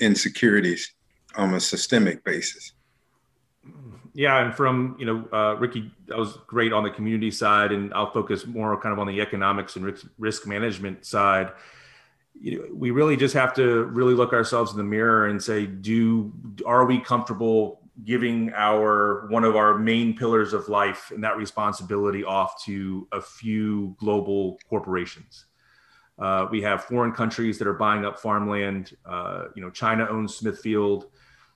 insecurities 0.00 0.94
on 1.40 1.54
a 1.54 1.60
systemic 1.60 2.22
basis. 2.24 2.72
Yeah, 4.12 4.44
and 4.44 4.54
from 4.54 4.96
you 4.98 5.06
know 5.06 5.28
uh, 5.32 5.54
Ricky, 5.54 5.90
that 6.08 6.18
was 6.18 6.36
great 6.46 6.72
on 6.72 6.82
the 6.82 6.90
community 6.90 7.30
side, 7.30 7.72
and 7.72 7.92
I'll 7.94 8.10
focus 8.10 8.46
more 8.46 8.78
kind 8.80 8.92
of 8.92 8.98
on 8.98 9.06
the 9.06 9.20
economics 9.20 9.76
and 9.76 9.96
risk, 10.18 10.46
management 10.46 11.04
side. 11.04 11.52
You 12.38 12.58
know, 12.58 12.64
we 12.72 12.90
really 12.90 13.16
just 13.16 13.34
have 13.34 13.54
to 13.54 13.84
really 13.84 14.14
look 14.14 14.32
ourselves 14.32 14.72
in 14.72 14.78
the 14.78 14.84
mirror 14.84 15.26
and 15.26 15.42
say, 15.42 15.66
do 15.66 16.32
are 16.66 16.86
we 16.86 16.98
comfortable 17.00 17.80
giving 18.04 18.50
our 18.54 19.26
one 19.28 19.44
of 19.44 19.56
our 19.56 19.78
main 19.78 20.16
pillars 20.16 20.52
of 20.54 20.68
life 20.68 21.12
and 21.14 21.22
that 21.22 21.36
responsibility 21.36 22.24
off 22.24 22.64
to 22.64 23.06
a 23.12 23.20
few 23.20 23.94
global 23.98 24.58
corporations? 24.68 25.46
Uh, 26.18 26.46
we 26.50 26.60
have 26.60 26.84
foreign 26.84 27.12
countries 27.12 27.58
that 27.58 27.66
are 27.66 27.74
buying 27.74 28.04
up 28.04 28.18
farmland. 28.18 28.96
Uh, 29.06 29.44
you 29.54 29.62
know, 29.62 29.70
China 29.70 30.06
owns 30.10 30.34
Smithfield. 30.34 31.06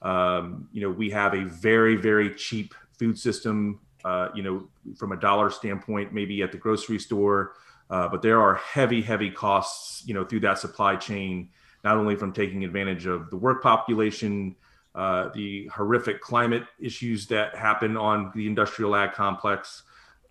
Um, 0.05 0.69
you 0.73 0.83
know, 0.83 0.91
we 0.91 1.11
have 1.11 1.35
a 1.35 1.45
very, 1.45 1.97
very 1.97 2.35
cheap 2.35 2.75
food 2.99 3.19
system. 3.19 3.81
Uh, 4.05 4.29
you 4.35 4.43
know, 4.43 4.69
from 4.99 5.13
a 5.13 5.17
dollar 5.17 5.49
standpoint, 5.49 6.13
maybe 6.13 6.43
at 6.43 6.53
the 6.53 6.59
grocery 6.59 6.99
store, 6.99 7.55
uh, 7.89 8.07
but 8.07 8.21
there 8.21 8.39
are 8.39 8.57
heavy, 8.57 9.01
heavy 9.01 9.31
costs. 9.31 10.07
You 10.07 10.13
know, 10.13 10.25
through 10.25 10.41
that 10.41 10.59
supply 10.59 10.97
chain, 10.97 11.49
not 11.83 11.97
only 11.97 12.15
from 12.15 12.33
taking 12.33 12.65
advantage 12.65 13.07
of 13.07 13.31
the 13.31 13.37
work 13.37 13.63
population, 13.63 14.57
uh, 14.95 15.31
the 15.35 15.67
horrific 15.69 16.21
climate 16.21 16.65
issues 16.79 17.27
that 17.29 17.57
happen 17.57 17.97
on 17.97 18.31
the 18.35 18.47
industrial 18.47 18.95
ag 18.95 19.13
complex. 19.13 19.83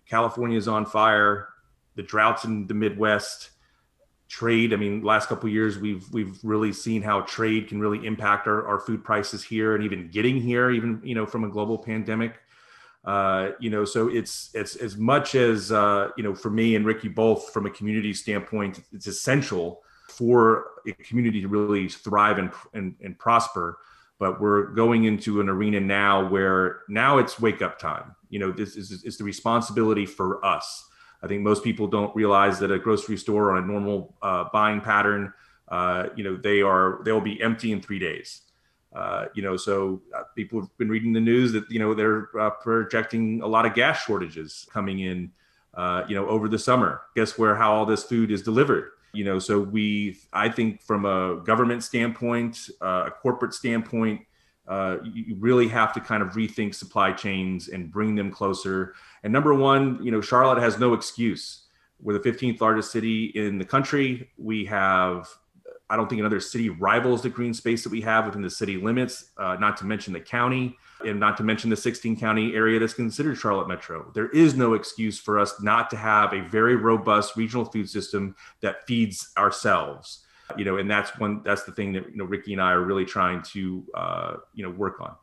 California 0.08 0.56
is 0.56 0.68
on 0.68 0.86
fire. 0.86 1.48
The 1.96 2.02
droughts 2.02 2.44
in 2.44 2.66
the 2.66 2.74
Midwest 2.74 3.50
trade. 4.34 4.72
I 4.72 4.76
mean 4.76 5.02
last 5.02 5.28
couple 5.28 5.48
years 5.48 5.78
we've 5.78 6.12
we've 6.12 6.36
really 6.42 6.72
seen 6.72 7.02
how 7.02 7.20
trade 7.20 7.68
can 7.68 7.78
really 7.78 8.04
impact 8.04 8.48
our, 8.48 8.66
our 8.66 8.80
food 8.80 9.04
prices 9.04 9.44
here 9.44 9.76
and 9.76 9.84
even 9.84 10.08
getting 10.08 10.40
here 10.40 10.72
even 10.72 11.00
you 11.04 11.14
know 11.14 11.24
from 11.24 11.44
a 11.44 11.48
global 11.48 11.78
pandemic. 11.78 12.40
Uh, 13.04 13.50
you 13.60 13.70
know 13.70 13.84
so 13.84 14.08
it's 14.08 14.50
it's 14.54 14.74
as 14.76 14.96
much 14.96 15.36
as 15.36 15.70
uh, 15.70 16.08
you 16.16 16.24
know 16.24 16.34
for 16.34 16.50
me 16.50 16.74
and 16.74 16.84
ricky 16.84 17.06
both 17.06 17.52
from 17.52 17.66
a 17.66 17.70
community 17.70 18.12
standpoint 18.12 18.82
it's 18.92 19.06
essential 19.06 19.82
for 20.08 20.66
a 20.86 20.92
community 20.92 21.40
to 21.40 21.48
really 21.48 21.88
thrive 21.88 22.38
and, 22.38 22.50
and, 22.72 22.96
and 23.04 23.16
prosper. 23.18 23.78
But 24.18 24.40
we're 24.40 24.66
going 24.74 25.04
into 25.04 25.40
an 25.40 25.48
arena 25.48 25.80
now 25.80 26.28
where 26.28 26.80
now 26.88 27.18
it's 27.18 27.40
wake 27.40 27.62
up 27.62 27.78
time. 27.78 28.16
You 28.30 28.40
know 28.40 28.50
this 28.50 28.74
is, 28.74 28.90
is 29.04 29.16
the 29.16 29.24
responsibility 29.24 30.06
for 30.06 30.44
us 30.44 30.88
I 31.24 31.26
think 31.26 31.40
most 31.40 31.64
people 31.64 31.86
don't 31.86 32.14
realize 32.14 32.58
that 32.58 32.70
a 32.70 32.78
grocery 32.78 33.16
store 33.16 33.52
on 33.52 33.64
a 33.64 33.66
normal 33.66 34.14
uh, 34.20 34.44
buying 34.52 34.82
pattern, 34.82 35.32
uh, 35.68 36.08
you 36.14 36.22
know, 36.22 36.36
they 36.36 36.60
are 36.60 37.00
they'll 37.04 37.20
be 37.20 37.40
empty 37.40 37.72
in 37.72 37.80
three 37.80 37.98
days. 37.98 38.42
Uh, 38.94 39.26
you 39.34 39.42
know, 39.42 39.56
so 39.56 40.02
uh, 40.14 40.22
people 40.36 40.60
have 40.60 40.76
been 40.76 40.90
reading 40.90 41.14
the 41.14 41.20
news 41.20 41.50
that 41.52 41.68
you 41.70 41.78
know 41.78 41.94
they're 41.94 42.28
uh, 42.38 42.50
projecting 42.50 43.40
a 43.40 43.46
lot 43.46 43.64
of 43.64 43.72
gas 43.74 44.04
shortages 44.04 44.68
coming 44.70 45.00
in, 45.00 45.32
uh, 45.72 46.04
you 46.06 46.14
know, 46.14 46.28
over 46.28 46.46
the 46.46 46.58
summer. 46.58 47.00
Guess 47.16 47.38
where 47.38 47.56
how 47.56 47.72
all 47.72 47.86
this 47.86 48.04
food 48.04 48.30
is 48.30 48.42
delivered? 48.42 48.90
You 49.14 49.24
know, 49.24 49.38
so 49.38 49.60
we, 49.60 50.18
I 50.32 50.50
think, 50.50 50.82
from 50.82 51.06
a 51.06 51.36
government 51.36 51.82
standpoint, 51.84 52.68
a 52.82 53.10
corporate 53.22 53.54
standpoint, 53.54 54.20
you 55.04 55.36
really 55.38 55.68
have 55.68 55.92
to 55.94 56.00
kind 56.00 56.22
of 56.22 56.32
rethink 56.32 56.74
supply 56.74 57.12
chains 57.12 57.68
and 57.68 57.90
bring 57.90 58.14
them 58.14 58.30
closer. 58.30 58.94
And 59.24 59.32
number 59.32 59.52
one, 59.54 59.98
you 60.02 60.12
know, 60.12 60.20
Charlotte 60.20 60.60
has 60.60 60.78
no 60.78 60.94
excuse. 60.94 61.62
We're 62.00 62.16
the 62.16 62.30
15th 62.30 62.60
largest 62.60 62.92
city 62.92 63.32
in 63.34 63.58
the 63.58 63.64
country. 63.64 64.30
We 64.38 64.64
have, 64.66 65.28
I 65.90 65.96
don't 65.96 66.08
think, 66.08 66.20
another 66.20 66.40
city 66.40 66.68
rivals 66.68 67.22
the 67.22 67.30
green 67.30 67.54
space 67.54 67.82
that 67.82 67.90
we 67.90 68.02
have 68.02 68.26
within 68.26 68.42
the 68.42 68.50
city 68.50 68.76
limits, 68.76 69.30
uh, 69.38 69.56
not 69.58 69.76
to 69.78 69.86
mention 69.86 70.12
the 70.12 70.20
county 70.20 70.76
and 71.04 71.18
not 71.18 71.36
to 71.38 71.42
mention 71.42 71.70
the 71.70 71.76
16 71.76 72.16
county 72.20 72.54
area 72.54 72.78
that's 72.78 72.94
considered 72.94 73.36
Charlotte 73.36 73.66
Metro. 73.66 74.12
There 74.14 74.28
is 74.28 74.54
no 74.54 74.74
excuse 74.74 75.18
for 75.18 75.38
us 75.38 75.60
not 75.60 75.90
to 75.90 75.96
have 75.96 76.32
a 76.32 76.42
very 76.48 76.76
robust 76.76 77.36
regional 77.36 77.64
food 77.64 77.88
system 77.90 78.36
that 78.60 78.86
feeds 78.86 79.32
ourselves 79.36 80.24
you 80.56 80.64
know, 80.64 80.76
and 80.76 80.90
that's 80.90 81.18
one 81.18 81.42
that's 81.44 81.64
the 81.64 81.72
thing 81.72 81.92
that 81.94 82.10
you 82.10 82.16
know 82.16 82.24
Ricky 82.24 82.52
and 82.52 82.60
I 82.60 82.72
are 82.72 82.82
really 82.82 83.04
trying 83.04 83.42
to 83.52 83.84
uh, 83.94 84.36
you 84.52 84.64
know 84.64 84.70
work 84.70 85.00
on. 85.00 85.14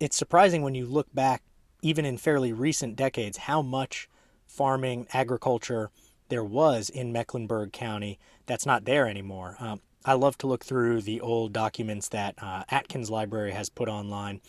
It's 0.00 0.16
surprising 0.16 0.62
when 0.62 0.74
you 0.74 0.86
look 0.86 1.12
back, 1.14 1.42
even 1.82 2.04
in 2.04 2.16
fairly 2.16 2.52
recent 2.52 2.96
decades, 2.96 3.38
how 3.38 3.62
much 3.62 4.08
farming, 4.46 5.06
agriculture 5.12 5.90
there 6.28 6.44
was 6.44 6.88
in 6.88 7.12
Mecklenburg 7.12 7.72
County 7.72 8.18
that's 8.46 8.66
not 8.66 8.84
there 8.84 9.08
anymore. 9.08 9.56
Um, 9.60 9.80
I 10.04 10.14
love 10.14 10.38
to 10.38 10.46
look 10.46 10.64
through 10.64 11.02
the 11.02 11.20
old 11.20 11.52
documents 11.52 12.08
that 12.08 12.34
uh, 12.38 12.64
Atkins 12.70 13.10
Library 13.10 13.52
has 13.52 13.68
put 13.68 13.88
online, 13.88 14.40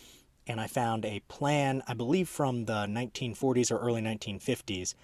and 0.46 0.60
I 0.60 0.66
found 0.66 1.04
a 1.04 1.20
plan, 1.28 1.82
I 1.86 1.94
believe 1.94 2.28
from 2.28 2.64
the 2.64 2.86
1940s 2.86 3.70
or 3.70 3.78
early 3.78 4.00
1950s, 4.00 4.94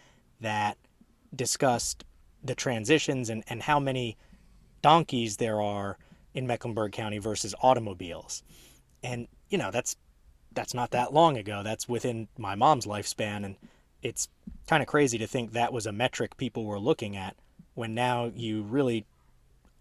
that 0.41 0.79
discussed 1.35 2.05
the 2.43 2.55
transitions 2.55 3.29
and, 3.29 3.45
and 3.49 3.63
how 3.63 3.79
many 3.79 4.17
donkeys 4.81 5.37
there 5.37 5.61
are 5.61 5.99
in 6.35 6.47
Mecklenburg 6.47 6.93
County 6.93 7.19
versus 7.19 7.55
automobiles. 7.63 8.43
And, 9.03 9.29
you 9.49 9.59
know, 9.59 9.71
that's 9.71 9.97
that's 10.53 10.75
not 10.75 10.91
that 10.91 11.13
long 11.13 11.37
ago. 11.37 11.63
That's 11.63 11.89
within 11.89 12.29
my 12.37 12.55
mom's 12.55 12.87
lifespan 12.87 13.45
and 13.45 13.57
it's 14.03 14.29
kind 14.69 14.83
of 14.83 14.87
crazy 14.87 15.19
to 15.19 15.27
think 15.27 15.53
that 15.53 15.73
was 15.73 15.87
a 15.87 15.93
metric 15.93 16.37
people 16.37 16.65
were 16.65 16.79
looking 16.79 17.17
at 17.17 17.37
when 17.75 17.95
now 17.95 18.31
you 18.35 18.63
really 18.63 19.05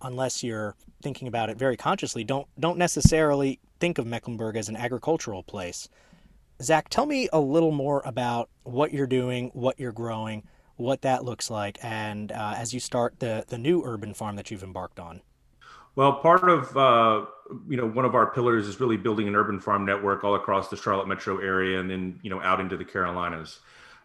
unless 0.02 0.44
you're 0.44 0.76
thinking 1.02 1.28
about 1.28 1.50
it 1.50 1.58
very 1.58 1.78
consciously 1.78 2.24
don't 2.24 2.48
don't 2.60 2.78
necessarily 2.78 3.60
think 3.80 3.98
of 3.98 4.08
Mecklenburg 4.08 4.56
as 4.56 4.70
an 4.70 4.76
agricultural 4.76 5.44
place. 5.44 5.88
Zach, 6.62 6.90
tell 6.90 7.06
me 7.06 7.30
a 7.32 7.40
little 7.40 7.72
more 7.72 8.02
about 8.06 8.50
what 8.64 8.92
you're 8.92 9.08
doing, 9.08 9.52
what 9.54 9.80
you're 9.80 9.92
growing, 9.92 10.44
what 10.76 11.02
that 11.04 11.24
looks 11.24 11.52
like, 11.52 11.78
and 11.84 12.32
uh, 12.32 12.56
as 12.58 12.74
you 12.74 12.80
start 12.80 13.20
the 13.20 13.46
the 13.48 13.58
new 13.58 13.84
urban 13.84 14.14
farm 14.14 14.36
that 14.36 14.50
you've 14.50 14.64
embarked 14.64 15.00
on. 15.00 15.22
Well, 15.98 16.14
part 16.20 16.48
of 16.48 16.78
uh, 16.78 17.26
you 17.68 17.76
know 17.76 17.88
one 17.88 18.06
of 18.06 18.14
our 18.14 18.32
pillars 18.32 18.68
is 18.68 18.80
really 18.80 18.98
building 18.98 19.28
an 19.28 19.36
urban 19.36 19.60
farm 19.60 19.84
network 19.84 20.24
all 20.24 20.36
across 20.36 20.70
the 20.70 20.78
Charlotte 20.78 21.08
metro 21.08 21.40
area, 21.40 21.80
and 21.80 21.90
then 21.90 22.20
you 22.22 22.30
know 22.30 22.40
out 22.40 22.60
into 22.60 22.78
the 22.78 22.86
Carolinas. 22.86 23.62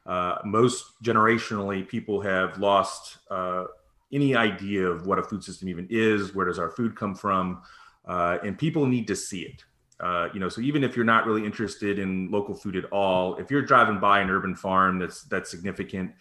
Uh, 0.06 0.38
most 0.42 1.02
generationally, 1.04 1.86
people 1.86 2.18
have 2.22 2.56
lost 2.56 3.18
uh, 3.30 3.64
any 4.10 4.34
idea 4.34 4.86
of 4.86 5.06
what 5.06 5.18
a 5.18 5.22
food 5.22 5.44
system 5.44 5.68
even 5.68 5.86
is. 5.90 6.34
Where 6.34 6.46
does 6.46 6.58
our 6.58 6.70
food 6.70 6.96
come 6.96 7.14
from? 7.14 7.60
Uh, 8.06 8.38
and 8.42 8.56
people 8.58 8.86
need 8.86 9.06
to 9.08 9.14
see 9.14 9.42
it. 9.42 9.62
Uh, 10.00 10.30
you 10.32 10.40
know, 10.40 10.48
so 10.48 10.62
even 10.62 10.82
if 10.82 10.96
you're 10.96 11.04
not 11.04 11.26
really 11.26 11.44
interested 11.44 11.98
in 11.98 12.30
local 12.30 12.54
food 12.54 12.74
at 12.74 12.86
all, 12.86 13.36
if 13.36 13.50
you're 13.50 13.60
driving 13.60 14.00
by 14.00 14.20
an 14.20 14.30
urban 14.30 14.54
farm 14.54 14.98
that's 14.98 15.24
that's 15.24 15.50
significant, 15.50 16.12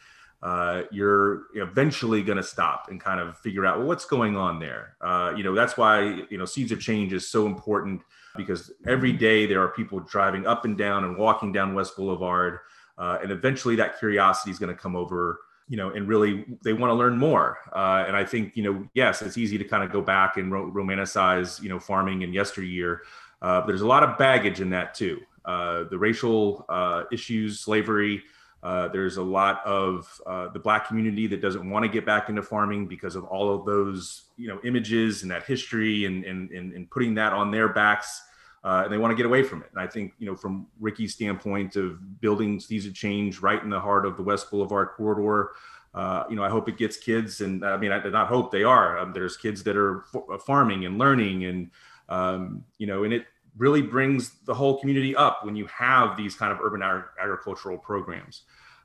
uh, 0.43 0.83
you're 0.91 1.43
eventually 1.53 2.23
going 2.23 2.37
to 2.37 2.43
stop 2.43 2.87
and 2.89 2.99
kind 2.99 3.19
of 3.19 3.37
figure 3.37 3.65
out 3.65 3.77
well, 3.77 3.87
what's 3.87 4.05
going 4.05 4.35
on 4.35 4.59
there. 4.59 4.95
Uh, 4.99 5.33
you 5.37 5.43
know, 5.43 5.53
that's 5.53 5.77
why 5.77 6.23
you 6.29 6.37
know 6.37 6.45
seeds 6.45 6.71
of 6.71 6.79
change 6.79 7.13
is 7.13 7.29
so 7.29 7.45
important 7.45 8.01
because 8.35 8.71
every 8.87 9.11
day 9.11 9.45
there 9.45 9.61
are 9.61 9.67
people 9.67 9.99
driving 9.99 10.47
up 10.47 10.65
and 10.65 10.77
down 10.77 11.03
and 11.03 11.15
walking 11.17 11.51
down 11.51 11.75
West 11.75 11.95
Boulevard, 11.95 12.59
uh, 12.97 13.19
and 13.21 13.31
eventually 13.31 13.75
that 13.75 13.99
curiosity 13.99 14.49
is 14.49 14.57
going 14.57 14.73
to 14.75 14.79
come 14.79 14.95
over. 14.95 15.41
You 15.67 15.77
know, 15.77 15.91
and 15.91 16.05
really 16.05 16.57
they 16.65 16.73
want 16.73 16.91
to 16.91 16.95
learn 16.95 17.17
more. 17.17 17.59
Uh, 17.73 18.03
and 18.05 18.13
I 18.13 18.25
think 18.25 18.57
you 18.57 18.63
know, 18.63 18.89
yes, 18.93 19.21
it's 19.21 19.37
easy 19.37 19.57
to 19.57 19.63
kind 19.63 19.85
of 19.85 19.91
go 19.91 20.01
back 20.01 20.35
and 20.35 20.51
ro- 20.51 20.69
romanticize 20.69 21.61
you 21.61 21.69
know 21.69 21.79
farming 21.79 22.23
in 22.23 22.33
yesteryear. 22.33 23.03
Uh, 23.41 23.61
but 23.61 23.67
there's 23.67 23.81
a 23.81 23.87
lot 23.87 24.03
of 24.03 24.17
baggage 24.17 24.59
in 24.59 24.71
that 24.71 24.95
too. 24.95 25.21
Uh, 25.45 25.83
the 25.83 25.97
racial 25.97 26.65
issues, 27.11 27.59
slavery. 27.59 28.23
Uh, 28.63 28.87
there's 28.89 29.17
a 29.17 29.23
lot 29.23 29.65
of 29.65 30.21
uh, 30.27 30.47
the 30.49 30.59
black 30.59 30.87
community 30.87 31.25
that 31.27 31.41
doesn't 31.41 31.67
want 31.67 31.83
to 31.83 31.89
get 31.89 32.05
back 32.05 32.29
into 32.29 32.43
farming 32.43 32.87
because 32.87 33.15
of 33.15 33.23
all 33.25 33.53
of 33.53 33.65
those, 33.65 34.25
you 34.37 34.47
know, 34.47 34.59
images 34.63 35.23
and 35.23 35.31
that 35.31 35.43
history 35.43 36.05
and 36.05 36.23
and 36.25 36.51
and, 36.51 36.73
and 36.73 36.89
putting 36.91 37.15
that 37.15 37.33
on 37.33 37.49
their 37.49 37.69
backs, 37.69 38.21
uh, 38.63 38.81
and 38.83 38.93
they 38.93 38.99
want 38.99 39.11
to 39.11 39.15
get 39.15 39.25
away 39.25 39.41
from 39.41 39.63
it. 39.63 39.69
And 39.71 39.81
I 39.81 39.87
think, 39.87 40.13
you 40.19 40.27
know, 40.27 40.35
from 40.35 40.67
Ricky's 40.79 41.13
standpoint 41.13 41.75
of 41.75 42.21
building 42.21 42.59
Seeds 42.59 42.85
of 42.85 42.93
Change 42.93 43.39
right 43.39 43.61
in 43.61 43.69
the 43.69 43.79
heart 43.79 44.05
of 44.05 44.15
the 44.15 44.23
West 44.23 44.51
Boulevard 44.51 44.89
corridor, 44.95 45.53
uh, 45.93 46.23
you 46.29 46.35
know, 46.35 46.43
I 46.43 46.49
hope 46.49 46.69
it 46.69 46.77
gets 46.77 46.97
kids, 46.97 47.41
and 47.41 47.65
I 47.65 47.77
mean, 47.77 47.91
I 47.91 47.99
did 47.99 48.13
not 48.13 48.27
hope 48.27 48.51
they 48.51 48.63
are. 48.63 48.99
Um, 48.99 49.11
there's 49.11 49.37
kids 49.37 49.63
that 49.63 49.75
are 49.75 50.05
f- 50.13 50.41
farming 50.45 50.85
and 50.85 50.97
learning, 50.97 51.45
and 51.45 51.71
um, 52.09 52.63
you 52.77 52.87
know, 52.87 53.03
and 53.03 53.13
it 53.13 53.25
really 53.57 53.81
brings 53.81 54.31
the 54.45 54.53
whole 54.53 54.79
community 54.79 55.15
up 55.15 55.45
when 55.45 55.55
you 55.55 55.65
have 55.67 56.15
these 56.17 56.35
kind 56.35 56.51
of 56.51 56.59
urban 56.61 56.81
ag- 56.81 57.03
agricultural 57.19 57.77
programs. 57.77 58.43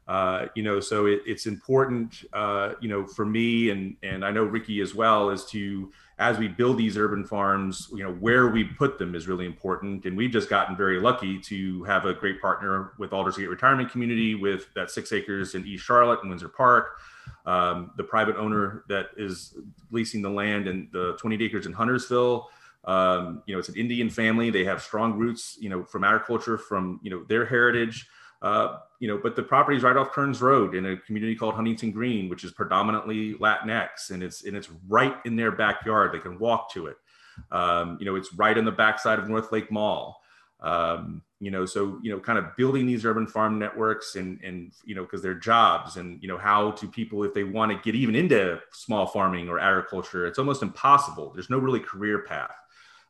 Uh, 0.09 0.47
you 0.55 0.63
know, 0.63 0.79
so 0.79 1.07
it, 1.07 1.21
it's 1.27 1.47
important, 1.47 2.25
uh, 2.33 2.75
you 2.81 2.89
know, 2.89 3.05
for 3.05 3.27
me 3.27 3.71
and 3.71 3.97
and 4.05 4.25
I 4.25 4.31
know 4.31 4.45
Ricky 4.45 4.81
as 4.81 4.95
well, 4.95 5.31
is 5.31 5.45
to 5.47 5.91
as 6.19 6.39
we 6.39 6.49
build 6.49 6.79
these 6.79 6.97
urban 6.97 7.25
farms, 7.25 7.89
you 7.93 8.03
know, 8.03 8.13
where 8.13 8.49
we 8.49 8.65
put 8.65 8.99
them 8.99 9.15
is 9.15 9.29
really 9.29 9.45
important. 9.45 10.07
And 10.07 10.17
we've 10.17 10.31
just 10.31 10.49
gotten 10.49 10.77
very 10.77 10.99
lucky 10.99 11.39
to 11.41 11.83
have 11.85 12.07
a 12.07 12.15
great 12.15 12.41
partner 12.41 12.93
with 12.99 13.13
Aldersgate 13.13 13.51
Retirement 13.51 13.91
Community 13.91 14.35
with 14.35 14.73
that 14.75 14.91
six 14.91 15.13
acres 15.13 15.55
in 15.55 15.67
East 15.67 15.85
Charlotte 15.85 16.21
and 16.21 16.31
Windsor 16.31 16.49
Park. 16.49 17.01
Um, 17.45 17.91
the 17.97 18.05
private 18.05 18.37
owner 18.37 18.85
that 18.89 19.09
is 19.17 19.55
leasing 19.91 20.23
the 20.23 20.31
land 20.31 20.69
and 20.69 20.89
the 20.93 21.17
20 21.19 21.45
acres 21.45 21.67
in 21.67 21.73
Huntersville. 21.73 22.49
Um, 22.87 23.43
you 23.47 23.55
know, 23.55 23.59
it's 23.59 23.69
an 23.69 23.77
Indian 23.77 24.09
family. 24.09 24.51
They 24.51 24.65
have 24.65 24.83
strong 24.83 25.19
roots, 25.19 25.57
you 25.61 25.69
know, 25.69 25.85
from 25.85 26.05
agriculture, 26.05 26.57
from 26.57 27.01
you 27.03 27.11
know 27.11 27.25
their 27.25 27.45
heritage. 27.45 28.07
Uh, 28.43 28.79
you 29.01 29.09
know, 29.09 29.19
but 29.21 29.35
the 29.35 29.43
property 29.43 29.77
is 29.77 29.83
right 29.83 29.97
off 29.97 30.13
Kearns 30.13 30.41
Road 30.41 30.75
in 30.75 30.87
a 30.87 30.97
community 30.97 31.35
called 31.35 31.55
Huntington 31.55 31.91
Green, 31.91 32.29
which 32.29 32.45
is 32.45 32.53
predominantly 32.53 33.35
Latinx, 33.35 34.11
and 34.11 34.23
it's 34.23 34.45
and 34.45 34.57
it's 34.57 34.69
right 34.89 35.17
in 35.25 35.37
their 35.37 35.51
backyard. 35.51 36.13
They 36.13 36.21
can 36.21 36.39
walk 36.39 36.73
to 36.75 36.87
it. 36.87 36.97
Um, 37.51 37.97
you 37.99 38.07
know, 38.07 38.15
it's 38.15 38.33
right 38.35 38.57
on 38.57 38.65
the 38.65 38.73
backside 38.73 39.19
of 39.19 39.29
North 39.29 39.53
Lake 39.53 39.71
Mall. 39.71 40.21
Um, 40.61 41.23
you 41.41 41.51
know, 41.51 41.67
so 41.67 41.99
you 42.03 42.11
know, 42.11 42.21
kind 42.21 42.39
of 42.39 42.57
building 42.57 42.87
these 42.87 43.05
urban 43.05 43.27
farm 43.27 43.59
networks, 43.59 44.17
and 44.17 44.41
and 44.43 44.73
you 44.85 44.95
know, 44.95 45.03
because 45.03 45.23
they're 45.23 45.35
jobs, 45.35 45.97
and 45.97 46.23
you 46.23 46.29
know, 46.29 46.39
how 46.39 46.71
to 46.73 46.89
people 46.89 47.25
if 47.25 47.35
they 47.35 47.45
want 47.45 47.73
to 47.73 47.79
get 47.79 47.95
even 47.95 48.15
into 48.15 48.61
small 48.73 49.07
farming 49.07 49.49
or 49.49 49.59
agriculture, 49.59 50.27
it's 50.27 50.39
almost 50.39 50.63
impossible. 50.63 51.33
There's 51.35 51.51
no 51.51 51.59
really 51.59 51.81
career 51.81 52.23
path. 52.23 52.55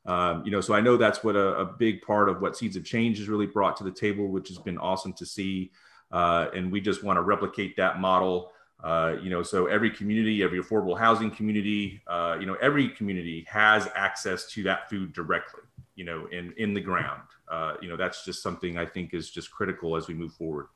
Um, 0.06 0.44
you 0.44 0.50
know, 0.50 0.60
so 0.60 0.72
I 0.74 0.80
know 0.80 0.96
that's 0.96 1.24
what 1.24 1.34
a, 1.36 1.58
a, 1.58 1.64
big 1.64 2.00
part 2.02 2.28
of 2.28 2.40
what 2.40 2.56
Seeds 2.56 2.76
of 2.76 2.84
Change 2.84 3.18
has 3.18 3.28
really 3.28 3.46
brought 3.46 3.76
to 3.78 3.84
the 3.84 3.90
table, 3.90 4.28
which 4.28 4.48
has 4.48 4.58
been 4.58 4.78
awesome 4.78 5.12
to 5.14 5.26
see. 5.26 5.72
Uh, 6.12 6.46
and 6.54 6.70
we 6.70 6.80
just 6.80 7.02
want 7.02 7.16
to 7.16 7.22
replicate 7.22 7.76
that 7.76 8.00
model. 8.00 8.52
Uh, 8.84 9.16
you 9.20 9.30
know, 9.30 9.42
so 9.42 9.66
every 9.66 9.90
community, 9.90 10.42
every 10.42 10.62
affordable 10.62 10.96
housing 10.96 11.30
community, 11.30 12.00
uh, 12.06 12.36
you 12.38 12.46
know, 12.46 12.56
every 12.62 12.88
community 12.90 13.44
has 13.48 13.88
access 13.96 14.48
to 14.52 14.62
that 14.62 14.88
food 14.88 15.12
directly, 15.12 15.62
you 15.96 16.04
know, 16.04 16.26
in 16.26 16.52
in 16.56 16.72
the 16.72 16.80
ground. 16.80 17.22
Uh, 17.48 17.74
you 17.80 17.88
know, 17.88 17.96
that's 17.96 18.24
just 18.24 18.42
something 18.42 18.78
I 18.78 18.86
think 18.86 19.14
is 19.14 19.30
just 19.30 19.50
critical 19.50 19.96
as 19.96 20.06
we 20.08 20.14
move 20.14 20.32
forward. 20.34 20.66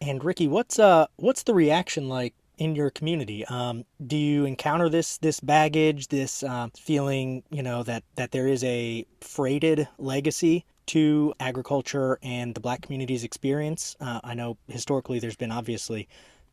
And 0.00 0.22
Ricky, 0.22 0.48
what's 0.48 0.78
uh 0.78 1.06
what's 1.16 1.44
the 1.44 1.54
reaction 1.54 2.08
like 2.08 2.34
in 2.58 2.74
your 2.74 2.90
community? 2.90 3.44
Um, 3.46 3.84
do 4.06 4.16
you 4.16 4.44
encounter 4.44 4.88
this 4.88 5.18
this 5.18 5.40
baggage, 5.40 6.08
this 6.08 6.42
uh, 6.42 6.68
feeling, 6.78 7.42
you 7.50 7.62
know, 7.62 7.82
that 7.82 8.04
that 8.16 8.30
there 8.32 8.46
is 8.46 8.64
a 8.64 9.06
freighted 9.20 9.88
legacy 9.98 10.64
to 10.86 11.34
agriculture 11.40 12.18
and 12.22 12.54
the 12.54 12.60
Black 12.60 12.82
community's 12.82 13.24
experience? 13.24 13.96
Uh, 14.00 14.20
I 14.24 14.34
know 14.34 14.56
historically 14.68 15.18
there's 15.18 15.36
been 15.36 15.52
obviously 15.52 16.08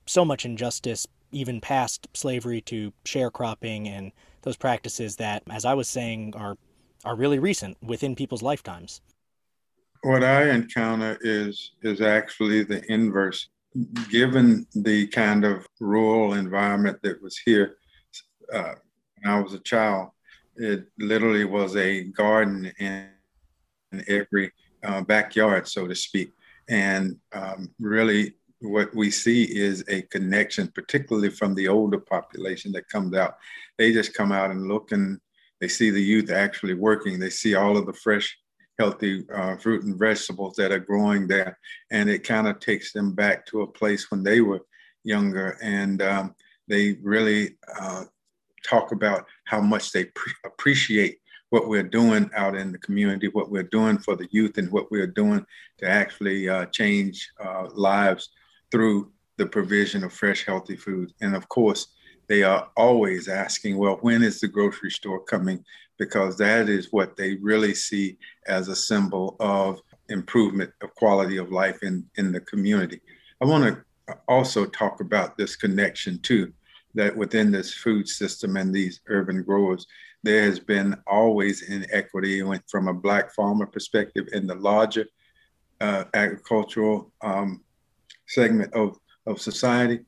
so 0.05 0.25
much 0.25 0.45
injustice, 0.45 1.07
even 1.31 1.61
past 1.61 2.07
slavery 2.13 2.61
to 2.61 2.91
sharecropping 3.05 3.87
and 3.87 4.11
those 4.41 4.57
practices 4.57 5.15
that, 5.17 5.43
as 5.49 5.65
I 5.65 5.73
was 5.73 5.87
saying, 5.87 6.33
are 6.35 6.57
are 7.05 7.15
really 7.15 7.39
recent 7.39 7.77
within 7.81 8.15
people's 8.15 8.41
lifetimes. 8.41 9.01
What 10.01 10.23
I 10.23 10.49
encounter 10.49 11.17
is 11.21 11.71
is 11.81 12.01
actually 12.01 12.63
the 12.63 12.83
inverse 12.91 13.47
given 14.09 14.67
the 14.75 15.07
kind 15.07 15.45
of 15.45 15.67
rural 15.79 16.33
environment 16.33 16.99
that 17.01 17.21
was 17.21 17.37
here 17.37 17.77
uh, 18.53 18.73
when 19.21 19.33
I 19.33 19.39
was 19.39 19.53
a 19.53 19.59
child, 19.59 20.09
it 20.55 20.85
literally 20.99 21.45
was 21.45 21.75
a 21.75 22.03
garden 22.03 22.71
in, 22.79 23.07
in 23.91 24.03
every 24.07 24.51
uh, 24.83 25.01
backyard, 25.01 25.67
so 25.67 25.87
to 25.87 25.95
speak. 25.95 26.31
And 26.69 27.17
um, 27.33 27.73
really, 27.79 28.33
what 28.59 28.93
we 28.95 29.11
see 29.11 29.43
is 29.43 29.83
a 29.87 30.03
connection, 30.03 30.69
particularly 30.73 31.29
from 31.29 31.55
the 31.55 31.67
older 31.67 31.99
population 31.99 32.71
that 32.73 32.87
comes 32.87 33.15
out. 33.15 33.37
They 33.77 33.91
just 33.91 34.13
come 34.13 34.31
out 34.31 34.51
and 34.51 34.67
look 34.67 34.91
and 34.91 35.19
they 35.59 35.67
see 35.67 35.89
the 35.89 36.01
youth 36.01 36.29
actually 36.29 36.73
working. 36.73 37.19
They 37.19 37.29
see 37.29 37.55
all 37.55 37.77
of 37.77 37.85
the 37.85 37.93
fresh 37.93 38.37
healthy 38.83 39.25
uh, 39.33 39.55
fruit 39.55 39.83
and 39.83 39.97
vegetables 39.97 40.55
that 40.57 40.71
are 40.71 40.79
growing 40.79 41.27
there. 41.27 41.57
And 41.91 42.09
it 42.09 42.23
kind 42.23 42.47
of 42.47 42.59
takes 42.59 42.91
them 42.91 43.13
back 43.13 43.45
to 43.47 43.61
a 43.61 43.67
place 43.79 44.11
when 44.11 44.23
they 44.23 44.41
were 44.41 44.61
younger. 45.03 45.57
And 45.61 46.01
um, 46.01 46.35
they 46.67 46.97
really 47.01 47.55
uh, 47.79 48.03
talk 48.65 48.91
about 48.91 49.25
how 49.45 49.61
much 49.61 49.91
they 49.91 50.05
pre- 50.05 50.33
appreciate 50.45 51.19
what 51.49 51.69
we're 51.69 51.91
doing 52.01 52.29
out 52.35 52.55
in 52.55 52.71
the 52.71 52.79
community, 52.79 53.27
what 53.27 53.51
we're 53.51 53.71
doing 53.79 53.97
for 53.99 54.15
the 54.15 54.27
youth, 54.31 54.57
and 54.57 54.71
what 54.71 54.89
we're 54.91 55.07
doing 55.23 55.45
to 55.77 55.87
actually 55.87 56.49
uh, 56.49 56.65
change 56.65 57.31
uh, 57.45 57.67
lives 57.73 58.29
through 58.71 59.11
the 59.37 59.45
provision 59.45 60.03
of 60.03 60.11
fresh, 60.11 60.45
healthy 60.45 60.75
food. 60.75 61.13
And 61.21 61.35
of 61.35 61.47
course, 61.47 61.87
they 62.27 62.43
are 62.43 62.69
always 62.75 63.27
asking, 63.27 63.77
well, 63.77 63.97
when 64.01 64.23
is 64.23 64.39
the 64.39 64.47
grocery 64.47 64.89
store 64.89 65.23
coming 65.23 65.63
because 66.03 66.35
that 66.35 66.67
is 66.67 66.91
what 66.91 67.15
they 67.15 67.35
really 67.35 67.73
see 67.73 68.17
as 68.47 68.67
a 68.67 68.75
symbol 68.75 69.37
of 69.39 69.79
improvement 70.09 70.69
of 70.81 70.93
quality 70.95 71.37
of 71.37 71.49
life 71.49 71.81
in, 71.81 72.05
in 72.17 72.33
the 72.33 72.41
community. 72.41 72.99
I 73.41 73.45
want 73.45 73.63
to 73.63 74.17
also 74.27 74.65
talk 74.65 74.99
about 74.99 75.37
this 75.37 75.55
connection 75.55 76.19
too, 76.19 76.51
that 76.93 77.15
within 77.15 77.51
this 77.51 77.73
food 77.73 78.09
system 78.09 78.57
and 78.57 78.75
these 78.75 78.99
urban 79.07 79.43
growers, 79.43 79.87
there 80.23 80.43
has 80.43 80.59
been 80.59 80.93
always 81.07 81.61
inequity 81.69 82.43
from 82.67 82.89
a 82.89 82.93
black 82.93 83.33
farmer 83.33 83.65
perspective 83.65 84.27
in 84.33 84.45
the 84.45 84.55
larger 84.55 85.05
uh, 85.79 86.03
agricultural 86.13 87.13
um, 87.21 87.61
segment 88.27 88.73
of, 88.73 88.97
of 89.25 89.39
society 89.39 90.01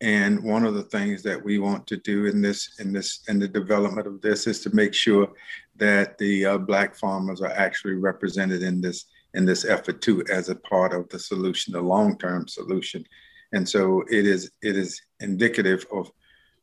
and 0.00 0.42
one 0.42 0.64
of 0.64 0.74
the 0.74 0.84
things 0.84 1.22
that 1.22 1.42
we 1.42 1.58
want 1.58 1.86
to 1.88 1.96
do 1.98 2.26
in 2.26 2.40
this, 2.40 2.78
in 2.78 2.92
this, 2.92 3.20
in 3.28 3.38
the 3.38 3.48
development 3.48 4.06
of 4.06 4.20
this, 4.22 4.46
is 4.46 4.60
to 4.60 4.74
make 4.74 4.94
sure 4.94 5.28
that 5.76 6.16
the 6.16 6.46
uh, 6.46 6.58
black 6.58 6.94
farmers 6.94 7.42
are 7.42 7.52
actually 7.52 7.94
represented 7.94 8.62
in 8.62 8.80
this, 8.80 9.06
in 9.34 9.44
this 9.44 9.64
effort 9.66 10.00
too, 10.00 10.24
as 10.30 10.48
a 10.48 10.54
part 10.54 10.94
of 10.94 11.08
the 11.10 11.18
solution, 11.18 11.72
the 11.72 11.80
long-term 11.80 12.48
solution. 12.48 13.04
And 13.52 13.68
so 13.68 14.02
it 14.10 14.26
is, 14.26 14.50
it 14.62 14.76
is 14.76 15.02
indicative 15.20 15.84
of, 15.92 16.10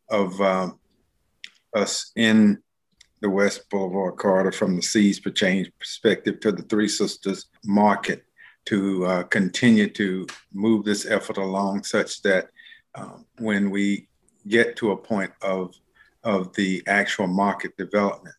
of 0.10 0.41
um, 0.41 0.80
us 1.76 2.12
in 2.15 2.58
the 3.21 3.30
West 3.30 3.69
Boulevard 3.69 4.17
corridor 4.17 4.52
from 4.52 4.76
the 4.76 4.82
Seeds 4.82 5.19
for 5.19 5.30
Change 5.30 5.71
perspective 5.80 6.39
to 6.39 6.52
the 6.52 6.63
Three 6.63 6.88
Sisters 6.88 7.47
market 7.65 8.23
to 8.65 9.06
uh, 9.06 9.23
continue 9.23 9.89
to 9.89 10.28
move 10.54 10.86
this 10.86 11.06
effort 11.06 11.38
along 11.38 11.84
such 11.84 12.21
that 12.23 12.50
um, 12.98 13.26
when 13.40 13.70
we 13.70 14.08
get 14.48 14.76
to 14.78 14.92
a 14.92 14.98
point 14.98 15.32
of 15.42 15.76
of 16.24 16.54
the 16.56 16.84
actual 16.88 17.28
market 17.28 17.78
development 17.78 18.36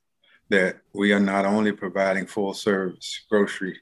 that 0.50 0.78
we 0.92 1.12
are 1.12 1.20
not 1.20 1.46
only 1.46 1.72
providing 1.72 2.26
full 2.26 2.52
service 2.52 3.24
grocery 3.30 3.78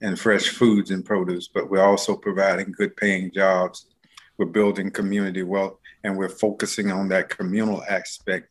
and 0.00 0.18
fresh 0.18 0.48
foods 0.48 0.90
and 0.90 1.04
produce, 1.04 1.48
but 1.48 1.70
we're 1.70 1.82
also 1.82 2.14
providing 2.14 2.72
good 2.72 2.96
paying 2.96 3.32
jobs. 3.32 3.86
We're 4.36 4.46
building 4.46 4.90
community 4.90 5.42
wealth 5.42 5.78
and 6.04 6.16
we're 6.16 6.28
focusing 6.28 6.92
on 6.92 7.08
that 7.08 7.28
communal 7.28 7.82
aspect 7.88 8.48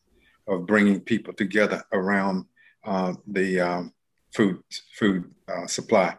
of 0.48 0.66
bringing 0.66 1.00
people 1.00 1.34
together 1.34 1.84
around 1.94 2.46
uh, 2.84 3.13
the 3.28 3.60
um, 3.60 3.94
food 4.34 4.62
food 4.98 5.32
uh, 5.48 5.68
supply 5.68 6.16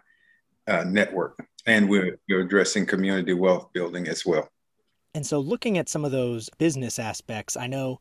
uh, 0.66 0.84
network. 0.84 1.38
And 1.66 1.88
we're, 1.88 2.18
we're 2.28 2.40
addressing 2.40 2.86
community 2.86 3.34
wealth 3.34 3.70
building 3.74 4.06
as 4.08 4.24
well. 4.24 4.48
And 5.14 5.26
so, 5.26 5.38
looking 5.38 5.78
at 5.78 5.88
some 5.88 6.04
of 6.04 6.12
those 6.12 6.50
business 6.58 6.98
aspects, 6.98 7.56
I 7.56 7.66
know 7.66 8.00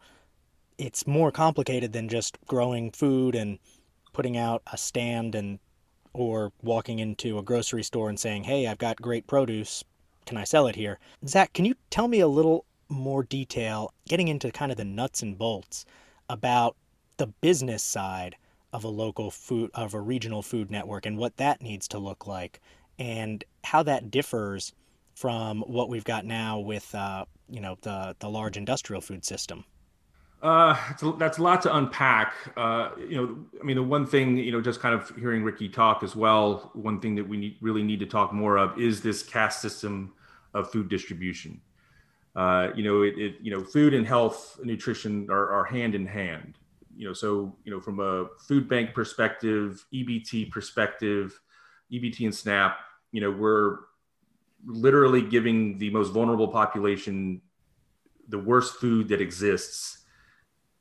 it's 0.77 1.07
more 1.07 1.31
complicated 1.31 1.93
than 1.93 2.09
just 2.09 2.37
growing 2.45 2.91
food 2.91 3.33
and 3.35 3.59
putting 4.13 4.37
out 4.37 4.61
a 4.71 4.77
stand 4.77 5.35
and 5.35 5.59
or 6.13 6.51
walking 6.61 6.99
into 6.99 7.37
a 7.37 7.43
grocery 7.43 7.83
store 7.83 8.09
and 8.09 8.19
saying, 8.19 8.43
"Hey, 8.43 8.67
I've 8.67 8.77
got 8.77 9.01
great 9.01 9.27
produce. 9.27 9.83
Can 10.25 10.37
I 10.37 10.43
sell 10.43 10.67
it 10.67 10.75
here?" 10.75 10.99
Zach, 11.25 11.53
can 11.53 11.65
you 11.65 11.75
tell 11.89 12.07
me 12.07 12.19
a 12.19 12.27
little 12.27 12.65
more 12.89 13.23
detail, 13.23 13.93
getting 14.07 14.27
into 14.27 14.51
kind 14.51 14.71
of 14.71 14.77
the 14.77 14.85
nuts 14.85 15.21
and 15.21 15.37
bolts 15.37 15.85
about 16.29 16.75
the 17.17 17.27
business 17.27 17.83
side 17.83 18.35
of 18.73 18.83
a 18.83 18.89
local 18.89 19.31
food 19.31 19.71
of 19.73 19.93
a 19.93 20.01
regional 20.01 20.41
food 20.41 20.69
network 20.69 21.05
and 21.05 21.17
what 21.17 21.37
that 21.37 21.61
needs 21.61 21.87
to 21.87 21.99
look 21.99 22.27
like 22.27 22.61
and 22.99 23.43
how 23.63 23.81
that 23.83 24.11
differs 24.11 24.73
from 25.17 25.61
what 25.61 25.89
we've 25.89 26.03
got 26.03 26.25
now 26.25 26.59
with 26.59 26.93
uh, 26.93 27.25
you 27.49 27.59
know 27.59 27.75
the 27.81 28.15
the 28.19 28.29
large 28.29 28.55
industrial 28.55 29.01
food 29.01 29.25
system? 29.25 29.65
Uh, 30.43 30.77
a, 31.01 31.11
that's 31.17 31.39
a 31.39 31.43
lot 31.43 31.63
to 31.63 31.75
unpack. 31.75 32.33
Uh, 32.55 32.91
you 32.99 33.15
know, 33.15 33.37
I 33.59 33.63
mean, 33.63 33.77
the 33.77 33.83
one 33.83 34.05
thing, 34.05 34.37
you 34.37 34.51
know, 34.51 34.61
just 34.61 34.79
kind 34.79 34.93
of 34.93 35.09
hearing 35.15 35.43
Ricky 35.43 35.67
talk 35.67 36.03
as 36.03 36.15
well, 36.15 36.69
one 36.75 36.99
thing 36.99 37.15
that 37.15 37.27
we 37.27 37.37
need, 37.37 37.57
really 37.59 37.81
need 37.81 37.99
to 38.01 38.05
talk 38.05 38.31
more 38.31 38.57
of 38.57 38.79
is 38.79 39.01
this 39.01 39.23
caste 39.23 39.59
system 39.59 40.13
of 40.53 40.71
food 40.71 40.89
distribution. 40.89 41.59
Uh, 42.35 42.69
you 42.75 42.83
know, 42.83 43.01
it, 43.01 43.17
it, 43.17 43.35
you 43.41 43.49
know, 43.49 43.63
food 43.63 43.95
and 43.95 44.05
health, 44.05 44.59
nutrition 44.63 45.27
are, 45.31 45.49
are 45.49 45.65
hand 45.65 45.95
in 45.95 46.05
hand. 46.05 46.59
You 46.95 47.07
know, 47.07 47.13
so 47.13 47.55
you 47.63 47.71
know, 47.71 47.79
from 47.79 47.99
a 47.99 48.27
food 48.47 48.69
bank 48.69 48.93
perspective, 48.93 49.83
EBT 49.91 50.51
perspective, 50.51 51.39
EBT 51.91 52.25
and 52.25 52.35
SNAP, 52.35 52.77
you 53.11 53.21
know, 53.21 53.31
we're 53.31 53.79
literally 54.65 55.21
giving 55.21 55.77
the 55.77 55.89
most 55.91 56.09
vulnerable 56.09 56.47
population 56.47 57.41
the 58.29 58.39
worst 58.39 58.75
food 58.75 59.07
that 59.07 59.21
exists 59.21 60.05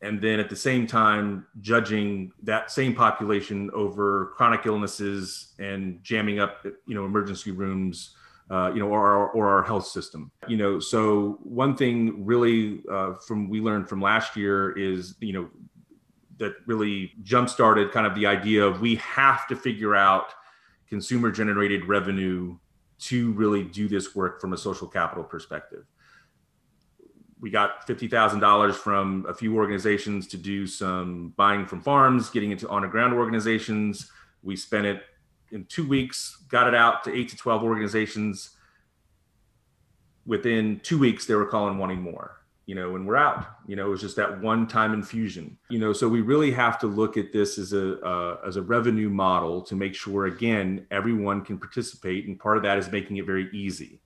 and 0.03 0.21
then 0.21 0.39
at 0.39 0.51
the 0.51 0.57
same 0.57 0.87
time 0.87 1.47
judging 1.61 2.31
that 2.43 2.71
same 2.71 2.95
population 2.95 3.71
over 3.73 4.33
chronic 4.37 4.67
illnesses 4.67 5.55
and 5.59 6.03
jamming 6.03 6.39
up 6.39 6.65
you 6.87 6.95
know 6.95 7.05
emergency 7.05 7.51
rooms 7.51 8.15
uh, 8.51 8.71
you 8.73 8.79
know 8.79 8.89
or 8.89 9.01
our, 9.01 9.29
or 9.31 9.49
our 9.49 9.62
health 9.62 9.87
system. 9.87 10.31
You 10.47 10.57
know 10.57 10.79
so 10.79 11.39
one 11.43 11.77
thing 11.77 12.25
really 12.25 12.83
uh, 12.91 13.15
from 13.15 13.49
we 13.49 13.61
learned 13.61 13.89
from 13.89 14.01
last 14.01 14.37
year 14.37 14.73
is 14.79 15.17
you 15.21 15.33
know 15.33 15.49
that 16.39 16.55
really 16.67 17.12
jump 17.23 17.49
started 17.49 17.91
kind 17.93 18.07
of 18.07 18.15
the 18.15 18.27
idea 18.27 18.65
of 18.65 18.81
we 18.81 18.97
have 18.97 19.47
to 19.49 19.57
figure 19.57 19.95
out 19.95 20.35
consumer 20.89 21.31
generated 21.31 21.87
revenue 21.87 22.57
to 22.98 23.32
really 23.32 23.62
do 23.62 23.88
this 23.88 24.14
work 24.14 24.40
from 24.40 24.52
a 24.52 24.56
social 24.56 24.87
capital 24.87 25.24
perspective 25.24 25.85
we 27.40 27.50
got 27.50 27.87
$50,000 27.87 28.74
from 28.74 29.26
a 29.28 29.35
few 29.35 29.56
organizations 29.56 30.26
to 30.28 30.37
do 30.37 30.66
some 30.66 31.35
buying 31.37 31.66
from 31.66 31.82
farms, 31.82 32.30
getting 32.30 32.50
into 32.50 32.68
on 32.68 32.82
the 32.82 32.88
ground 32.88 33.12
organizations. 33.12 34.11
We 34.42 34.56
spent 34.56 34.87
it 34.87 35.02
in 35.52 35.66
two 35.66 35.87
weeks, 35.87 36.44
got 36.48 36.66
it 36.66 36.74
out 36.74 37.04
to 37.04 37.14
eight 37.14 37.28
to 37.30 37.37
12 37.37 37.62
organizations. 37.62 38.50
Within 40.24 40.80
two 40.82 40.98
weeks, 40.98 41.26
they 41.26 41.35
were 41.35 41.46
calling 41.46 41.78
wanting 41.78 42.00
more, 42.00 42.36
you 42.66 42.74
know, 42.74 42.96
and 42.96 43.07
we're 43.07 43.16
out, 43.16 43.46
you 43.66 43.76
know, 43.76 43.87
it 43.87 43.90
was 43.90 44.00
just 44.00 44.16
that 44.16 44.40
one 44.40 44.66
time 44.66 44.92
infusion, 44.92 45.57
you 45.70 45.79
know, 45.79 45.92
so 45.92 46.09
we 46.09 46.20
really 46.20 46.50
have 46.50 46.79
to 46.81 46.87
look 46.87 47.16
at 47.16 47.33
this 47.33 47.59
as 47.59 47.72
a, 47.72 48.00
uh, 48.00 48.38
as 48.46 48.57
a 48.57 48.62
revenue 48.62 49.09
model 49.09 49.62
to 49.62 49.76
make 49.76 49.94
sure, 49.94 50.26
again, 50.26 50.87
everyone 50.90 51.42
can 51.42 51.59
participate. 51.59 52.26
And 52.26 52.38
part 52.38 52.57
of 52.57 52.64
that 52.64 52.76
is 52.76 52.90
making 52.90 53.18
it 53.18 53.26
very 53.26 53.48
easy 53.52 54.00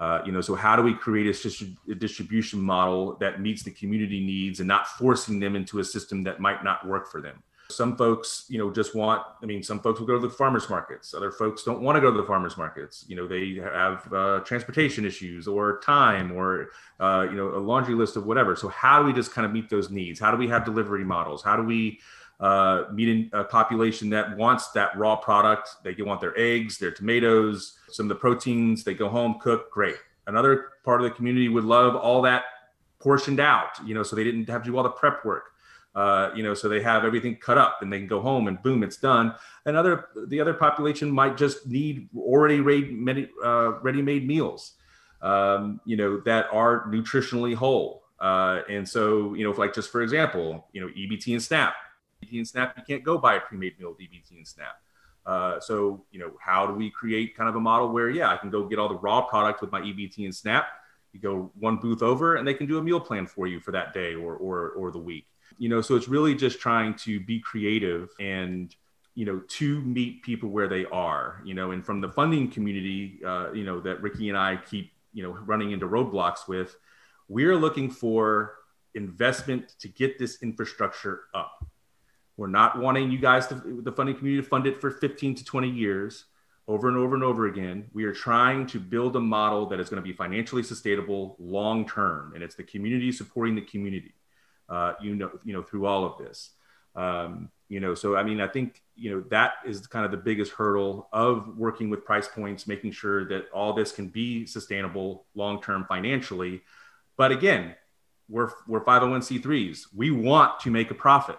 uh, 0.00 0.22
you 0.24 0.32
know, 0.32 0.40
so 0.40 0.54
how 0.54 0.74
do 0.74 0.82
we 0.82 0.94
create 0.94 1.26
a, 1.26 1.92
a, 1.92 1.94
distribution 1.94 2.58
model 2.58 3.16
that 3.20 3.42
meets 3.42 3.62
the 3.62 3.70
community 3.70 4.18
needs 4.18 4.58
and 4.60 4.66
not 4.66 4.86
forcing 4.86 5.38
them 5.38 5.54
into 5.54 5.78
a 5.78 5.84
system 5.84 6.22
that 6.24 6.40
might 6.40 6.64
not 6.64 6.86
work 6.88 7.06
for 7.12 7.20
them? 7.20 7.42
Some 7.70 7.96
folks, 7.96 8.44
you 8.48 8.58
know, 8.58 8.70
just 8.70 8.94
want. 8.94 9.22
I 9.42 9.46
mean, 9.46 9.62
some 9.62 9.80
folks 9.80 10.00
will 10.00 10.06
go 10.06 10.20
to 10.20 10.26
the 10.26 10.32
farmers 10.32 10.68
markets. 10.68 11.14
Other 11.14 11.30
folks 11.30 11.62
don't 11.62 11.80
want 11.80 11.96
to 11.96 12.00
go 12.00 12.10
to 12.10 12.16
the 12.16 12.26
farmers 12.26 12.56
markets. 12.56 13.04
You 13.08 13.16
know, 13.16 13.26
they 13.26 13.54
have 13.54 14.12
uh, 14.12 14.40
transportation 14.40 15.04
issues 15.04 15.46
or 15.48 15.80
time 15.80 16.32
or 16.32 16.70
uh, 16.98 17.26
you 17.30 17.36
know 17.36 17.56
a 17.56 17.60
laundry 17.60 17.94
list 17.94 18.16
of 18.16 18.26
whatever. 18.26 18.56
So 18.56 18.68
how 18.68 19.00
do 19.00 19.06
we 19.06 19.12
just 19.12 19.32
kind 19.32 19.46
of 19.46 19.52
meet 19.52 19.70
those 19.70 19.90
needs? 19.90 20.20
How 20.20 20.30
do 20.30 20.36
we 20.36 20.48
have 20.48 20.64
delivery 20.64 21.04
models? 21.04 21.42
How 21.42 21.56
do 21.56 21.62
we 21.62 22.00
uh, 22.40 22.84
meet 22.92 23.30
a 23.32 23.44
population 23.44 24.10
that 24.10 24.36
wants 24.36 24.70
that 24.72 24.96
raw 24.96 25.16
product? 25.16 25.68
They 25.84 25.94
want 26.02 26.20
their 26.20 26.38
eggs, 26.38 26.78
their 26.78 26.90
tomatoes, 26.90 27.78
some 27.90 28.06
of 28.06 28.08
the 28.08 28.14
proteins. 28.16 28.84
They 28.84 28.94
go 28.94 29.08
home, 29.08 29.38
cook, 29.40 29.70
great. 29.70 29.96
Another 30.26 30.70
part 30.84 31.00
of 31.00 31.08
the 31.08 31.14
community 31.14 31.48
would 31.48 31.64
love 31.64 31.96
all 31.96 32.22
that 32.22 32.44
portioned 33.00 33.40
out, 33.40 33.70
you 33.84 33.94
know, 33.94 34.02
so 34.02 34.14
they 34.14 34.24
didn't 34.24 34.48
have 34.48 34.62
to 34.62 34.70
do 34.70 34.76
all 34.76 34.82
the 34.82 34.90
prep 34.90 35.24
work. 35.24 35.52
Uh, 35.94 36.30
you 36.36 36.42
know, 36.42 36.54
so 36.54 36.68
they 36.68 36.80
have 36.80 37.04
everything 37.04 37.36
cut 37.36 37.58
up 37.58 37.78
and 37.82 37.92
they 37.92 37.98
can 37.98 38.06
go 38.06 38.20
home 38.20 38.46
and 38.46 38.62
boom, 38.62 38.82
it's 38.82 38.96
done. 38.96 39.34
Another, 39.66 40.06
the 40.28 40.40
other 40.40 40.54
population 40.54 41.10
might 41.10 41.36
just 41.36 41.66
need 41.66 42.08
already 42.16 42.60
ready, 42.60 43.28
uh, 43.44 43.72
ready-made 43.80 44.26
meals, 44.26 44.74
um, 45.20 45.80
you 45.84 45.96
know, 45.96 46.20
that 46.20 46.46
are 46.52 46.86
nutritionally 46.86 47.54
whole. 47.54 48.04
Uh, 48.20 48.60
and 48.68 48.88
so, 48.88 49.34
you 49.34 49.42
know, 49.42 49.50
like 49.50 49.74
just 49.74 49.90
for 49.90 50.02
example, 50.02 50.68
you 50.72 50.80
know, 50.80 50.88
EBT 50.88 51.32
and 51.32 51.42
SNAP, 51.42 51.74
EBT 52.24 52.36
and 52.38 52.48
SNAP, 52.48 52.76
you 52.76 52.84
can't 52.86 53.02
go 53.02 53.18
buy 53.18 53.34
a 53.34 53.40
pre-made 53.40 53.78
meal 53.80 53.90
with 53.90 53.98
EBT 53.98 54.36
and 54.36 54.46
SNAP. 54.46 54.76
Uh, 55.26 55.60
so, 55.60 56.04
you 56.12 56.20
know, 56.20 56.32
how 56.40 56.66
do 56.66 56.74
we 56.74 56.90
create 56.90 57.36
kind 57.36 57.48
of 57.48 57.56
a 57.56 57.60
model 57.60 57.88
where, 57.90 58.10
yeah, 58.10 58.30
I 58.30 58.36
can 58.36 58.50
go 58.50 58.66
get 58.66 58.78
all 58.78 58.88
the 58.88 58.98
raw 58.98 59.22
product 59.22 59.60
with 59.60 59.72
my 59.72 59.80
EBT 59.80 60.24
and 60.24 60.34
SNAP. 60.34 60.66
You 61.12 61.20
go 61.20 61.50
one 61.58 61.76
booth 61.76 62.02
over, 62.02 62.36
and 62.36 62.46
they 62.46 62.54
can 62.54 62.66
do 62.66 62.78
a 62.78 62.82
meal 62.82 63.00
plan 63.00 63.26
for 63.26 63.46
you 63.46 63.58
for 63.58 63.72
that 63.72 63.92
day 63.92 64.14
or 64.14 64.36
or 64.36 64.70
or 64.70 64.92
the 64.92 64.98
week. 64.98 65.26
You 65.60 65.68
know, 65.68 65.80
so 65.80 65.94
it's 65.94 66.08
really 66.08 66.34
just 66.34 66.58
trying 66.58 66.94
to 67.04 67.20
be 67.20 67.38
creative 67.38 68.08
and 68.18 68.74
you 69.14 69.24
know 69.24 69.42
to 69.58 69.80
meet 69.82 70.22
people 70.22 70.48
where 70.48 70.66
they 70.66 70.86
are. 70.86 71.40
You 71.44 71.54
know, 71.54 71.70
and 71.70 71.86
from 71.86 72.00
the 72.00 72.08
funding 72.08 72.50
community, 72.50 73.20
uh, 73.24 73.52
you 73.52 73.62
know, 73.62 73.78
that 73.80 74.02
Ricky 74.02 74.28
and 74.28 74.36
I 74.36 74.56
keep 74.56 74.90
you 75.12 75.22
know 75.22 75.30
running 75.30 75.70
into 75.70 75.86
roadblocks 75.86 76.48
with, 76.48 76.74
we're 77.28 77.56
looking 77.56 77.90
for 77.90 78.56
investment 78.96 79.76
to 79.78 79.86
get 79.86 80.18
this 80.18 80.42
infrastructure 80.42 81.20
up 81.32 81.64
we're 82.40 82.46
not 82.46 82.78
wanting 82.78 83.10
you 83.10 83.18
guys 83.18 83.46
to 83.48 83.82
the 83.84 83.92
funding 83.92 84.16
community 84.16 84.42
to 84.42 84.48
fund 84.48 84.66
it 84.66 84.80
for 84.80 84.90
15 84.90 85.34
to 85.34 85.44
20 85.44 85.68
years 85.68 86.24
over 86.66 86.88
and 86.88 86.96
over 86.96 87.14
and 87.14 87.22
over 87.22 87.48
again. 87.48 87.90
We 87.92 88.04
are 88.04 88.14
trying 88.14 88.66
to 88.68 88.80
build 88.80 89.14
a 89.14 89.20
model 89.20 89.66
that 89.66 89.78
is 89.78 89.90
going 89.90 90.02
to 90.02 90.08
be 90.08 90.14
financially 90.14 90.62
sustainable 90.62 91.36
long 91.38 91.86
term, 91.86 92.32
and 92.34 92.42
it's 92.42 92.54
the 92.54 92.62
community 92.62 93.12
supporting 93.12 93.56
the 93.56 93.60
community. 93.60 94.14
Uh, 94.70 94.94
you 95.02 95.14
know, 95.16 95.30
you 95.44 95.52
know, 95.52 95.62
through 95.62 95.84
all 95.86 96.04
of 96.04 96.16
this. 96.18 96.50
Um, 96.94 97.50
you 97.68 97.80
know, 97.80 97.94
so 97.94 98.16
I 98.16 98.22
mean, 98.22 98.40
I 98.40 98.46
think 98.46 98.82
you 98.96 99.10
know 99.10 99.24
that 99.30 99.54
is 99.66 99.86
kind 99.86 100.04
of 100.04 100.10
the 100.10 100.16
biggest 100.16 100.52
hurdle 100.52 101.08
of 101.12 101.58
working 101.58 101.90
with 101.90 102.04
price 102.04 102.28
points, 102.28 102.66
making 102.66 102.92
sure 102.92 103.26
that 103.28 103.50
all 103.52 103.72
this 103.72 103.92
can 103.92 104.08
be 104.08 104.46
sustainable 104.46 105.26
long 105.34 105.60
term 105.60 105.84
financially. 105.88 106.62
But 107.16 107.32
again, 107.32 107.74
we're 108.28 108.50
we're 108.66 108.84
501c3s. 108.84 109.86
We 109.94 110.10
want 110.10 110.60
to 110.60 110.70
make 110.70 110.90
a 110.90 110.94
profit 110.94 111.38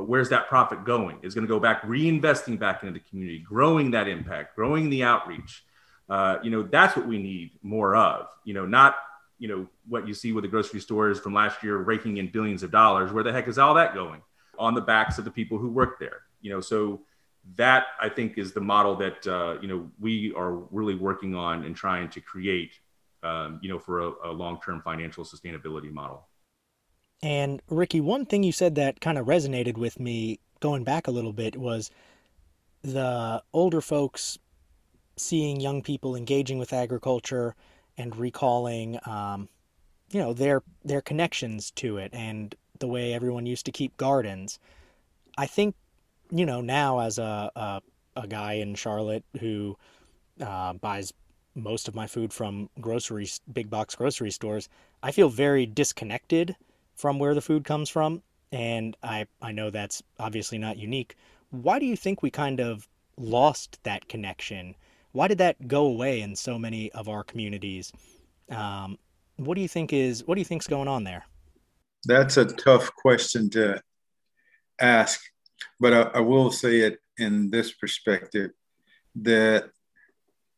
but 0.00 0.08
where's 0.08 0.30
that 0.30 0.48
profit 0.48 0.86
going? 0.86 1.18
Is 1.20 1.34
going 1.34 1.46
to 1.46 1.52
go 1.52 1.60
back 1.60 1.82
reinvesting 1.82 2.58
back 2.58 2.82
into 2.82 2.94
the 2.94 3.00
community, 3.00 3.38
growing 3.38 3.90
that 3.90 4.08
impact, 4.08 4.56
growing 4.56 4.88
the 4.88 5.02
outreach. 5.02 5.62
Uh, 6.08 6.38
you 6.42 6.50
know, 6.50 6.62
that's 6.62 6.96
what 6.96 7.06
we 7.06 7.18
need 7.18 7.50
more 7.62 7.94
of. 7.94 8.26
You 8.44 8.54
know, 8.54 8.64
not 8.64 8.96
you 9.40 9.48
know 9.48 9.66
what 9.88 10.06
you 10.06 10.14
see 10.14 10.32
with 10.32 10.42
the 10.42 10.48
grocery 10.48 10.78
stores 10.78 11.18
from 11.18 11.34
last 11.34 11.64
year 11.64 11.78
raking 11.78 12.18
in 12.18 12.30
billions 12.30 12.62
of 12.62 12.70
dollars. 12.70 13.12
Where 13.12 13.24
the 13.24 13.32
heck 13.32 13.48
is 13.48 13.58
all 13.58 13.74
that 13.74 13.94
going? 13.94 14.22
On 14.58 14.74
the 14.74 14.80
backs 14.80 15.18
of 15.18 15.24
the 15.24 15.30
people 15.30 15.58
who 15.58 15.68
work 15.68 15.98
there. 15.98 16.20
You 16.40 16.50
know, 16.50 16.60
so 16.60 17.00
that 17.56 17.86
I 18.00 18.08
think 18.08 18.38
is 18.38 18.52
the 18.52 18.60
model 18.60 18.94
that 18.96 19.26
uh, 19.26 19.58
you 19.60 19.66
know 19.66 19.90
we 19.98 20.32
are 20.36 20.52
really 20.52 20.94
working 20.94 21.34
on 21.34 21.64
and 21.64 21.74
trying 21.74 22.08
to 22.10 22.20
create. 22.20 22.78
Um, 23.22 23.58
you 23.60 23.68
know, 23.68 23.78
for 23.78 24.00
a, 24.00 24.30
a 24.30 24.32
long-term 24.32 24.80
financial 24.80 25.24
sustainability 25.24 25.92
model. 25.92 26.26
And 27.22 27.60
Ricky, 27.68 28.00
one 28.00 28.24
thing 28.24 28.42
you 28.42 28.50
said 28.50 28.76
that 28.76 29.02
kind 29.02 29.18
of 29.18 29.26
resonated 29.26 29.76
with 29.76 30.00
me 30.00 30.40
going 30.60 30.84
back 30.84 31.06
a 31.06 31.10
little 31.10 31.34
bit 31.34 31.56
was 31.56 31.90
the 32.82 33.42
older 33.52 33.82
folks 33.82 34.38
seeing 35.16 35.60
young 35.60 35.82
people 35.82 36.16
engaging 36.16 36.58
with 36.58 36.72
agriculture 36.72 37.54
and 38.00 38.16
recalling, 38.16 38.98
um, 39.06 39.48
you 40.10 40.20
know, 40.20 40.32
their 40.32 40.62
their 40.84 41.00
connections 41.00 41.70
to 41.72 41.98
it 41.98 42.10
and 42.12 42.54
the 42.78 42.88
way 42.88 43.12
everyone 43.14 43.46
used 43.46 43.66
to 43.66 43.72
keep 43.72 43.96
gardens. 43.96 44.58
I 45.38 45.46
think, 45.46 45.74
you 46.30 46.46
know, 46.46 46.60
now 46.60 47.00
as 47.00 47.18
a 47.18 47.50
a, 47.54 47.80
a 48.16 48.26
guy 48.26 48.54
in 48.54 48.74
Charlotte 48.74 49.24
who 49.38 49.76
uh, 50.40 50.72
buys 50.74 51.12
most 51.54 51.88
of 51.88 51.94
my 51.94 52.06
food 52.06 52.32
from 52.32 52.70
grocery 52.80 53.28
big 53.52 53.70
box 53.70 53.94
grocery 53.94 54.30
stores, 54.30 54.68
I 55.02 55.12
feel 55.12 55.28
very 55.28 55.66
disconnected 55.66 56.56
from 56.94 57.18
where 57.18 57.34
the 57.34 57.40
food 57.40 57.64
comes 57.64 57.88
from. 57.88 58.22
And 58.52 58.96
I, 59.02 59.26
I 59.40 59.52
know 59.52 59.70
that's 59.70 60.02
obviously 60.18 60.58
not 60.58 60.76
unique. 60.76 61.16
Why 61.50 61.78
do 61.78 61.86
you 61.86 61.96
think 61.96 62.22
we 62.22 62.30
kind 62.30 62.60
of 62.60 62.88
lost 63.16 63.78
that 63.84 64.08
connection? 64.08 64.74
Why 65.12 65.28
did 65.28 65.38
that 65.38 65.66
go 65.66 65.86
away 65.86 66.20
in 66.20 66.36
so 66.36 66.58
many 66.58 66.92
of 66.92 67.08
our 67.08 67.24
communities? 67.24 67.92
Um, 68.50 68.98
what 69.36 69.54
do 69.54 69.60
you 69.60 69.68
think 69.68 69.92
is 69.92 70.26
what 70.26 70.34
do 70.34 70.40
you 70.40 70.44
think's 70.44 70.66
going 70.66 70.88
on 70.88 71.04
there? 71.04 71.24
That's 72.04 72.36
a 72.36 72.44
tough 72.44 72.94
question 72.94 73.50
to 73.50 73.80
ask, 74.80 75.20
but 75.78 75.92
I, 75.92 76.00
I 76.18 76.20
will 76.20 76.50
say 76.50 76.80
it 76.80 76.98
in 77.18 77.50
this 77.50 77.72
perspective 77.72 78.50
that 79.16 79.70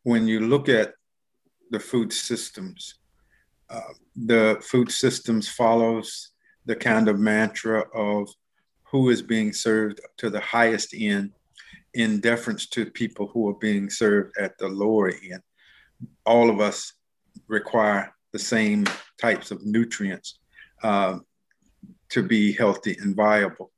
when 0.05 0.27
you 0.27 0.41
look 0.41 0.69
at 0.69 0.95
the 1.71 1.81
food 1.81 2.13
systems, 2.13 2.97
uh, 3.71 3.81
the 4.15 4.63
food 4.63 4.91
systems 4.91 5.49
follows 5.49 6.33
the 6.67 6.77
kind 6.77 7.09
of 7.09 7.19
mantra 7.19 7.81
of 7.95 8.29
who 8.85 9.09
is 9.09 9.23
being 9.23 9.53
served 9.53 10.01
to 10.19 10.29
the 10.29 10.41
highest 10.41 10.95
end 10.97 11.33
in 11.95 12.21
deference 12.21 12.67
to 12.67 12.87
people 12.87 13.29
who 13.29 13.49
are 13.49 13.55
being 13.55 13.91
served 13.91 14.37
at 14.39 14.57
the 14.59 14.69
lower 14.69 15.11
end. 15.11 15.43
All 16.25 16.51
of 16.51 16.61
us 16.61 16.93
require 17.49 18.15
the 18.33 18.39
same 18.39 18.87
types 19.21 19.51
of 19.51 19.65
nutrients 19.65 20.39
uh, 20.83 21.19
to 22.11 22.23
be 22.23 22.53
healthy 22.53 22.97
and 23.01 23.15
viable. 23.15 23.71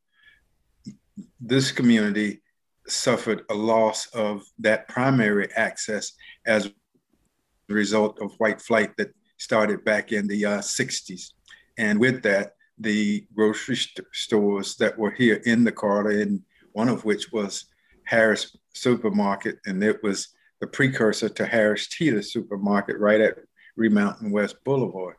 This 1.41 1.73
community 1.73 2.43
suffered 2.87 3.43
a 3.51 3.55
loss 3.55 4.07
of 4.15 4.43
that 4.59 4.89
primary 4.89 5.49
access 5.55 6.13
as 6.47 6.67
a 6.67 7.75
result 7.75 8.21
of 8.21 8.35
white 8.39 8.61
flight 8.61 8.97
that 8.99 9.11
started 9.39 9.85
back 9.85 10.13
in 10.13 10.27
the 10.27 10.45
uh, 10.45 10.59
60s. 10.59 11.33
And 11.79 11.99
with 11.99 12.23
that, 12.23 12.53
the 12.79 13.27
grocery 13.35 13.77
st- 13.77 14.07
stores 14.13 14.77
that 14.77 14.99
were 14.99 15.11
here 15.11 15.41
in 15.45 15.65
the 15.65 15.73
Carter, 15.73 16.21
and 16.21 16.43
one 16.73 16.89
of 16.89 17.05
which 17.05 17.33
was 17.33 17.67
Harris 18.05 18.57
Supermarket, 18.75 19.59
and 19.67 19.83
it 19.83 20.03
was 20.03 20.29
the 20.61 20.67
precursor 20.67 21.29
to 21.29 21.47
Harris 21.47 21.89
Teeter 21.89 22.23
supermarket 22.23 22.99
right 22.99 23.21
at 23.21 23.39
Remount 23.77 24.21
and 24.21 24.33
West 24.33 24.57
Boulevard. 24.65 25.17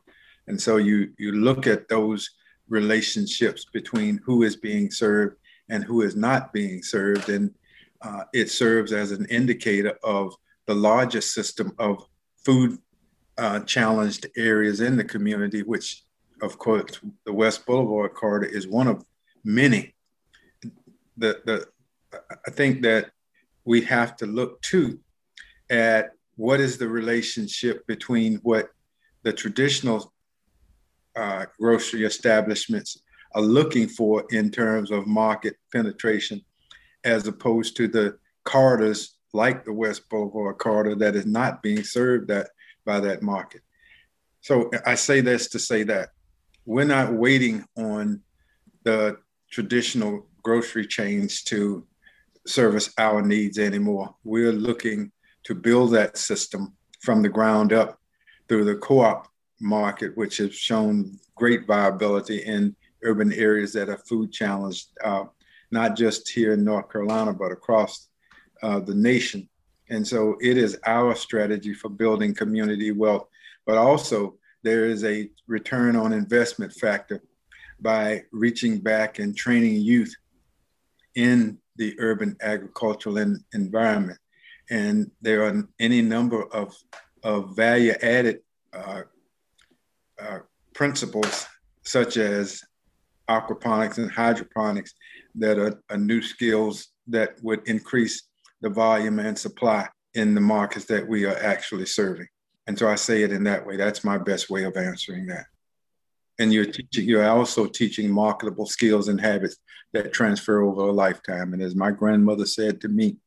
And 0.47 0.61
so 0.61 0.77
you 0.77 1.11
you 1.17 1.31
look 1.33 1.67
at 1.67 1.87
those 1.87 2.29
relationships 2.67 3.65
between 3.73 4.19
who 4.25 4.43
is 4.43 4.55
being 4.55 4.89
served 4.91 5.37
and 5.69 5.83
who 5.83 6.01
is 6.01 6.15
not 6.15 6.53
being 6.53 6.81
served, 6.83 7.29
and 7.29 7.53
uh, 8.01 8.23
it 8.33 8.49
serves 8.49 8.91
as 8.91 9.11
an 9.11 9.25
indicator 9.25 9.97
of 10.03 10.35
the 10.67 10.75
largest 10.75 11.33
system 11.33 11.71
of 11.79 12.05
food 12.43 12.77
uh, 13.37 13.59
challenged 13.61 14.27
areas 14.37 14.81
in 14.81 14.95
the 14.95 15.03
community, 15.03 15.63
which, 15.63 16.03
of 16.41 16.57
course, 16.57 16.99
the 17.25 17.33
West 17.33 17.65
Boulevard 17.65 18.13
corridor 18.13 18.47
is 18.47 18.67
one 18.67 18.87
of 18.87 19.03
many. 19.43 19.95
The, 21.17 21.41
the, 21.45 21.67
I 22.47 22.51
think 22.51 22.81
that 22.83 23.11
we 23.65 23.81
have 23.81 24.15
to 24.17 24.25
look 24.25 24.61
too 24.61 24.99
at 25.69 26.11
what 26.35 26.59
is 26.59 26.77
the 26.77 26.87
relationship 26.87 27.85
between 27.87 28.35
what 28.37 28.69
the 29.23 29.33
traditional 29.33 30.13
uh, 31.15 31.45
grocery 31.59 32.03
establishments 32.03 33.01
are 33.33 33.41
looking 33.41 33.87
for 33.87 34.25
in 34.31 34.51
terms 34.51 34.91
of 34.91 35.07
market 35.07 35.55
penetration, 35.71 36.41
as 37.03 37.27
opposed 37.27 37.75
to 37.77 37.87
the 37.87 38.17
corridors 38.43 39.17
like 39.33 39.65
the 39.65 39.73
West 39.73 40.07
Boulevard 40.09 40.57
corridor 40.57 40.95
that 40.95 41.15
is 41.15 41.25
not 41.25 41.61
being 41.61 41.83
served 41.83 42.27
that, 42.29 42.49
by 42.85 42.99
that 42.99 43.21
market. 43.21 43.61
So 44.41 44.69
I 44.85 44.95
say 44.95 45.21
this 45.21 45.49
to 45.49 45.59
say 45.59 45.83
that 45.83 46.09
we're 46.65 46.85
not 46.85 47.13
waiting 47.13 47.65
on 47.77 48.21
the 48.83 49.17
traditional 49.51 50.27
grocery 50.43 50.85
chains 50.85 51.43
to 51.43 51.85
service 52.47 52.93
our 52.97 53.21
needs 53.21 53.57
anymore. 53.57 54.15
We're 54.23 54.51
looking 54.51 55.11
to 55.45 55.55
build 55.55 55.91
that 55.91 56.17
system 56.17 56.73
from 57.01 57.21
the 57.21 57.29
ground 57.29 57.73
up 57.73 57.99
through 58.47 58.65
the 58.65 58.75
co-op 58.75 59.27
market, 59.59 60.15
which 60.17 60.37
has 60.37 60.53
shown 60.53 61.19
great 61.35 61.65
viability 61.65 62.39
in 62.39 62.75
urban 63.03 63.31
areas 63.33 63.73
that 63.73 63.89
are 63.89 63.97
food 63.97 64.31
challenged, 64.31 64.87
uh, 65.03 65.25
not 65.71 65.95
just 65.95 66.29
here 66.29 66.53
in 66.53 66.63
North 66.63 66.91
Carolina, 66.91 67.33
but 67.33 67.51
across 67.51 68.09
uh, 68.63 68.79
the 68.79 68.95
nation. 68.95 69.47
And 69.89 70.07
so 70.07 70.37
it 70.41 70.57
is 70.57 70.79
our 70.85 71.15
strategy 71.15 71.73
for 71.73 71.89
building 71.89 72.33
community 72.33 72.91
wealth, 72.91 73.27
but 73.65 73.77
also 73.77 74.35
there 74.63 74.85
is 74.85 75.03
a 75.03 75.29
return 75.47 75.95
on 75.95 76.11
investment 76.11 76.73
factor 76.73 77.21
by 77.79 78.23
reaching 78.31 78.79
back 78.79 79.19
and 79.19 79.35
training 79.35 79.75
youth 79.81 80.15
in 81.13 81.59
the 81.75 81.95
urban 81.99 82.35
agricultural 82.41 83.17
environment. 83.53 84.19
And 84.69 85.11
there 85.21 85.43
are 85.45 85.67
any 85.79 86.01
number 86.01 86.43
of, 86.53 86.75
of 87.23 87.55
value 87.55 87.93
added 88.01 88.39
uh, 88.73 89.01
uh, 90.21 90.39
principles, 90.73 91.45
such 91.83 92.17
as 92.17 92.61
aquaponics 93.29 93.97
and 93.97 94.11
hydroponics, 94.11 94.93
that 95.35 95.59
are, 95.59 95.81
are 95.89 95.97
new 95.97 96.21
skills 96.21 96.87
that 97.07 97.35
would 97.43 97.67
increase 97.67 98.23
the 98.61 98.69
volume 98.69 99.19
and 99.19 99.37
supply 99.37 99.87
in 100.13 100.33
the 100.33 100.41
markets 100.41 100.85
that 100.85 101.07
we 101.07 101.25
are 101.25 101.37
actually 101.37 101.85
serving. 101.85 102.27
And 102.67 102.77
so 102.79 102.87
I 102.87 102.95
say 102.95 103.21
it 103.23 103.31
in 103.31 103.43
that 103.43 103.65
way. 103.65 103.77
That's 103.77 104.03
my 104.03 104.17
best 104.17 104.49
way 104.49 104.63
of 104.63 104.75
answering 104.77 105.27
that. 105.27 105.45
And 106.37 106.53
you're 106.53 106.65
teaching, 106.65 107.07
you're 107.07 107.27
also 107.27 107.65
teaching 107.65 108.11
marketable 108.11 108.65
skills 108.65 109.07
and 109.07 109.19
habits 109.19 109.57
that 109.93 110.13
transfer 110.13 110.61
over 110.61 110.81
a 110.81 110.91
lifetime. 110.91 111.53
And 111.53 111.61
as 111.61 111.75
my 111.75 111.91
grandmother 111.91 112.45
said 112.45 112.81
to 112.81 112.89
me 112.89 113.17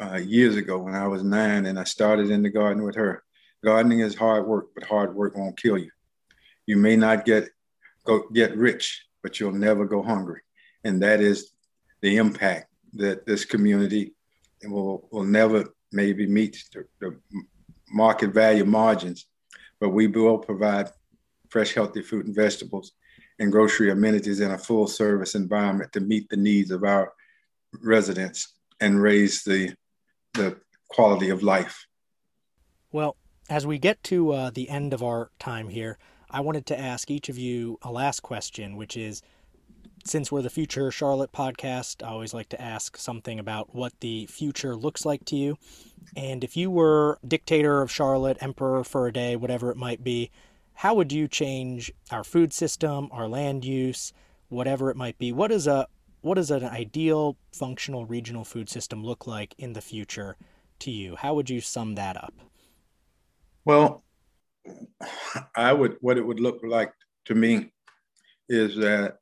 uh, 0.00 0.16
years 0.16 0.56
ago 0.56 0.78
when 0.78 0.94
I 0.94 1.06
was 1.06 1.22
nine 1.22 1.66
and 1.66 1.78
I 1.78 1.84
started 1.84 2.30
in 2.30 2.42
the 2.42 2.50
garden 2.50 2.82
with 2.82 2.96
her, 2.96 3.22
gardening 3.64 4.00
is 4.00 4.14
hard 4.14 4.46
work, 4.46 4.68
but 4.74 4.84
hard 4.84 5.14
work 5.14 5.36
won't 5.36 5.60
kill 5.60 5.78
you. 5.78 5.90
You 6.66 6.76
may 6.76 6.96
not 6.96 7.24
get 7.24 7.48
go 8.04 8.28
get 8.32 8.56
rich, 8.56 9.06
but 9.22 9.38
you'll 9.38 9.52
never 9.52 9.84
go 9.84 10.02
hungry. 10.02 10.40
And 10.84 11.02
that 11.02 11.20
is 11.20 11.52
the 12.00 12.16
impact 12.16 12.66
that 12.94 13.26
this 13.26 13.44
community 13.44 14.14
will, 14.64 15.08
will 15.10 15.24
never 15.24 15.64
maybe 15.92 16.26
meet 16.26 16.64
the, 16.72 16.84
the 17.00 17.18
market 17.90 18.32
value 18.32 18.64
margins, 18.64 19.26
but 19.80 19.90
we 19.90 20.06
will 20.06 20.38
provide 20.38 20.90
fresh, 21.56 21.72
healthy 21.72 22.02
fruit 22.02 22.26
and 22.26 22.34
vegetables 22.34 22.92
and 23.38 23.50
grocery 23.50 23.90
amenities 23.90 24.40
in 24.40 24.50
a 24.50 24.58
full 24.58 24.86
service 24.86 25.34
environment 25.34 25.90
to 25.90 26.00
meet 26.00 26.28
the 26.28 26.36
needs 26.36 26.70
of 26.70 26.84
our 26.84 27.14
residents 27.82 28.52
and 28.82 29.00
raise 29.00 29.42
the, 29.42 29.74
the 30.34 30.54
quality 30.90 31.30
of 31.30 31.42
life. 31.42 31.86
Well, 32.92 33.16
as 33.48 33.66
we 33.66 33.78
get 33.78 34.04
to 34.04 34.32
uh, 34.32 34.50
the 34.50 34.68
end 34.68 34.92
of 34.92 35.02
our 35.02 35.30
time 35.38 35.70
here, 35.70 35.96
I 36.30 36.42
wanted 36.42 36.66
to 36.66 36.78
ask 36.78 37.10
each 37.10 37.30
of 37.30 37.38
you 37.38 37.78
a 37.80 37.90
last 37.90 38.20
question, 38.20 38.76
which 38.76 38.94
is 38.94 39.22
since 40.04 40.30
we're 40.30 40.42
the 40.42 40.50
Future 40.50 40.90
Charlotte 40.90 41.32
podcast, 41.32 42.06
I 42.06 42.10
always 42.10 42.34
like 42.34 42.50
to 42.50 42.60
ask 42.60 42.98
something 42.98 43.38
about 43.38 43.74
what 43.74 43.98
the 44.00 44.26
future 44.26 44.76
looks 44.76 45.06
like 45.06 45.24
to 45.24 45.36
you. 45.36 45.56
And 46.14 46.44
if 46.44 46.54
you 46.54 46.70
were 46.70 47.18
dictator 47.26 47.80
of 47.80 47.90
Charlotte, 47.90 48.36
emperor 48.42 48.84
for 48.84 49.06
a 49.06 49.12
day, 49.12 49.36
whatever 49.36 49.70
it 49.70 49.78
might 49.78 50.04
be, 50.04 50.30
how 50.76 50.94
would 50.94 51.10
you 51.10 51.26
change 51.26 51.90
our 52.10 52.22
food 52.22 52.52
system, 52.52 53.08
our 53.10 53.26
land 53.26 53.64
use, 53.64 54.12
whatever 54.50 54.90
it 54.90 54.96
might 54.96 55.18
be? 55.18 55.32
What 55.32 55.50
is 55.50 55.66
a 55.66 55.88
what 56.20 56.34
does 56.34 56.50
an 56.50 56.64
ideal 56.64 57.36
functional 57.52 58.04
regional 58.04 58.44
food 58.44 58.68
system 58.68 59.02
look 59.02 59.26
like 59.26 59.54
in 59.58 59.72
the 59.72 59.80
future 59.80 60.36
to 60.80 60.90
you? 60.90 61.16
How 61.16 61.34
would 61.34 61.48
you 61.48 61.60
sum 61.60 61.94
that 61.94 62.16
up? 62.16 62.34
Well, 63.64 64.04
I 65.56 65.72
would 65.72 65.96
what 66.00 66.18
it 66.18 66.26
would 66.26 66.40
look 66.40 66.60
like 66.62 66.92
to 67.24 67.34
me 67.34 67.72
is 68.48 68.76
that 68.76 69.16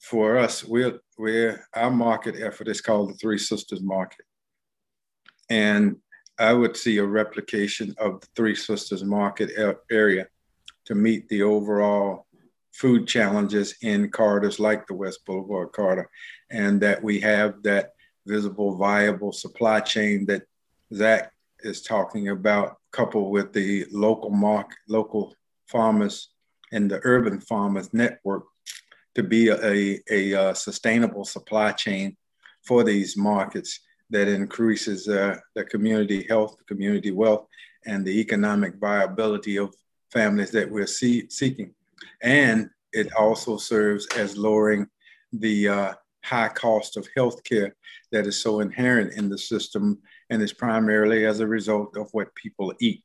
for 0.00 0.36
us, 0.36 0.64
we're 0.64 1.00
we're 1.16 1.66
our 1.74 1.90
market 1.90 2.36
effort 2.38 2.68
is 2.68 2.82
called 2.82 3.08
the 3.08 3.14
Three 3.14 3.38
Sisters 3.38 3.80
Market, 3.80 4.26
and 5.48 5.96
I 6.38 6.52
would 6.52 6.76
see 6.76 6.98
a 6.98 7.06
replication 7.06 7.94
of 7.96 8.20
the 8.20 8.26
Three 8.36 8.54
Sisters 8.54 9.02
Market 9.02 9.50
area 9.90 10.26
to 10.86 10.94
meet 10.94 11.28
the 11.28 11.42
overall 11.42 12.26
food 12.72 13.06
challenges 13.06 13.76
in 13.82 14.10
corridors 14.10 14.58
like 14.58 14.86
the 14.86 14.94
West 14.94 15.24
Boulevard 15.24 15.72
corridor, 15.72 16.08
and 16.50 16.80
that 16.80 17.02
we 17.02 17.20
have 17.20 17.62
that 17.62 17.92
visible, 18.26 18.76
viable 18.76 19.32
supply 19.32 19.80
chain 19.80 20.26
that 20.26 20.42
Zach 20.92 21.32
is 21.60 21.82
talking 21.82 22.28
about, 22.28 22.76
coupled 22.92 23.30
with 23.30 23.52
the 23.52 23.86
local 23.92 24.30
market, 24.30 24.76
local 24.88 25.34
farmers 25.68 26.30
and 26.72 26.90
the 26.90 27.00
urban 27.04 27.40
farmers 27.40 27.92
network 27.92 28.44
to 29.14 29.22
be 29.22 29.48
a, 29.48 29.64
a, 29.64 30.00
a 30.10 30.34
uh, 30.34 30.54
sustainable 30.54 31.24
supply 31.24 31.70
chain 31.72 32.16
for 32.66 32.82
these 32.82 33.16
markets 33.16 33.80
that 34.10 34.28
increases 34.28 35.08
uh, 35.08 35.36
the 35.54 35.64
community 35.64 36.26
health, 36.28 36.56
the 36.58 36.64
community 36.64 37.10
wealth, 37.10 37.46
and 37.86 38.04
the 38.04 38.20
economic 38.20 38.74
viability 38.76 39.56
of 39.56 39.74
families 40.14 40.50
that 40.52 40.70
we're 40.70 40.86
see- 40.86 41.28
seeking. 41.28 41.74
And 42.22 42.70
it 42.92 43.12
also 43.14 43.58
serves 43.58 44.06
as 44.16 44.38
lowering 44.38 44.86
the 45.32 45.68
uh, 45.68 45.94
high 46.24 46.48
cost 46.48 46.96
of 46.96 47.06
healthcare 47.16 47.72
that 48.12 48.26
is 48.26 48.40
so 48.40 48.60
inherent 48.60 49.12
in 49.14 49.28
the 49.28 49.36
system 49.36 49.98
and 50.30 50.40
is 50.40 50.52
primarily 50.52 51.26
as 51.26 51.40
a 51.40 51.46
result 51.46 51.96
of 51.96 52.08
what 52.12 52.34
people 52.34 52.72
eat. 52.80 53.02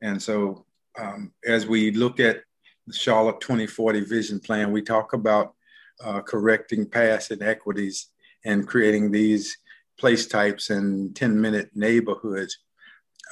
And 0.00 0.20
so, 0.20 0.64
um, 0.98 1.32
as 1.46 1.66
we 1.66 1.92
look 1.92 2.18
at 2.18 2.42
the 2.86 2.92
Charlotte 2.92 3.40
2040 3.40 4.00
vision 4.00 4.40
plan, 4.40 4.72
we 4.72 4.82
talk 4.82 5.12
about 5.12 5.54
uh, 6.02 6.20
correcting 6.20 6.86
past 6.86 7.30
inequities 7.30 8.08
and 8.44 8.66
creating 8.66 9.10
these 9.10 9.56
place 9.98 10.26
types 10.26 10.70
and 10.70 11.14
10 11.14 11.40
minute 11.40 11.70
neighborhoods. 11.74 12.58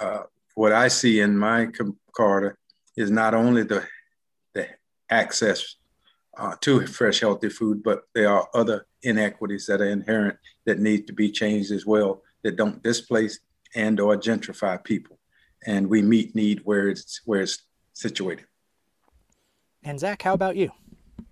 Uh, 0.01 0.23
what 0.55 0.73
I 0.73 0.89
see 0.89 1.21
in 1.21 1.37
my 1.37 1.69
corridor 2.13 2.57
is 3.01 3.11
not 3.11 3.35
only 3.35 3.63
the, 3.63 3.83
the 4.55 4.69
access 5.11 5.77
uh, 6.37 6.55
to 6.61 6.87
fresh, 6.87 7.21
healthy 7.21 7.49
food, 7.49 7.83
but 7.83 8.03
there 8.15 8.29
are 8.29 8.49
other 8.55 8.87
inequities 9.03 9.67
that 9.67 9.81
are 9.81 9.89
inherent 9.89 10.37
that 10.67 10.79
need 10.79 11.07
to 11.07 11.13
be 11.13 11.31
changed 11.31 11.73
as 11.73 11.87
well 11.87 12.23
that 12.43 12.57
don't 12.57 12.83
displace 12.83 13.41
and 13.75 13.99
or 13.99 14.17
gentrify 14.17 14.83
people. 14.83 15.19
And 15.67 15.89
we 15.89 16.03
meet 16.03 16.35
need 16.35 16.61
where 16.65 16.89
it's 16.89 17.21
where 17.25 17.43
it's 17.43 17.59
situated. 17.93 18.47
And 19.83 19.99
Zach, 19.99 20.23
how 20.23 20.35
about 20.35 20.57
you? 20.57 20.71
I 21.21 21.25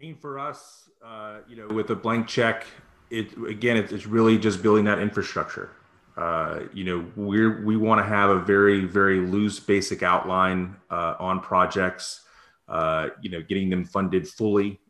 mean, 0.00 0.16
for 0.16 0.38
us, 0.38 0.88
uh, 1.04 1.38
you 1.48 1.56
know, 1.56 1.68
with 1.68 1.90
a 1.90 1.96
blank 1.96 2.28
check, 2.28 2.66
it 3.10 3.36
again, 3.48 3.76
it's 3.76 4.06
really 4.06 4.38
just 4.38 4.62
building 4.62 4.84
that 4.86 4.98
infrastructure. 4.98 5.70
Uh, 6.16 6.60
you 6.72 6.84
know, 6.84 7.06
we're 7.16 7.64
we 7.64 7.76
want 7.76 7.98
to 7.98 8.04
have 8.04 8.30
a 8.30 8.38
very 8.38 8.84
very 8.84 9.20
loose 9.20 9.58
basic 9.58 10.02
outline 10.02 10.76
uh, 10.90 11.14
on 11.18 11.40
projects. 11.40 12.20
Uh, 12.68 13.08
you 13.20 13.30
know, 13.30 13.42
getting 13.42 13.68
them 13.68 13.84
funded 13.84 14.26
fully 14.26 14.80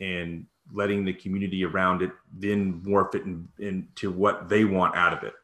and 0.00 0.46
letting 0.72 1.04
the 1.04 1.12
community 1.12 1.64
around 1.64 2.02
it 2.02 2.10
then 2.32 2.80
morph 2.84 3.14
it 3.14 3.22
in, 3.22 3.48
into 3.58 4.10
what 4.10 4.48
they 4.48 4.64
want 4.64 4.94
out 4.96 5.12
of 5.12 5.22
it. 5.22 5.34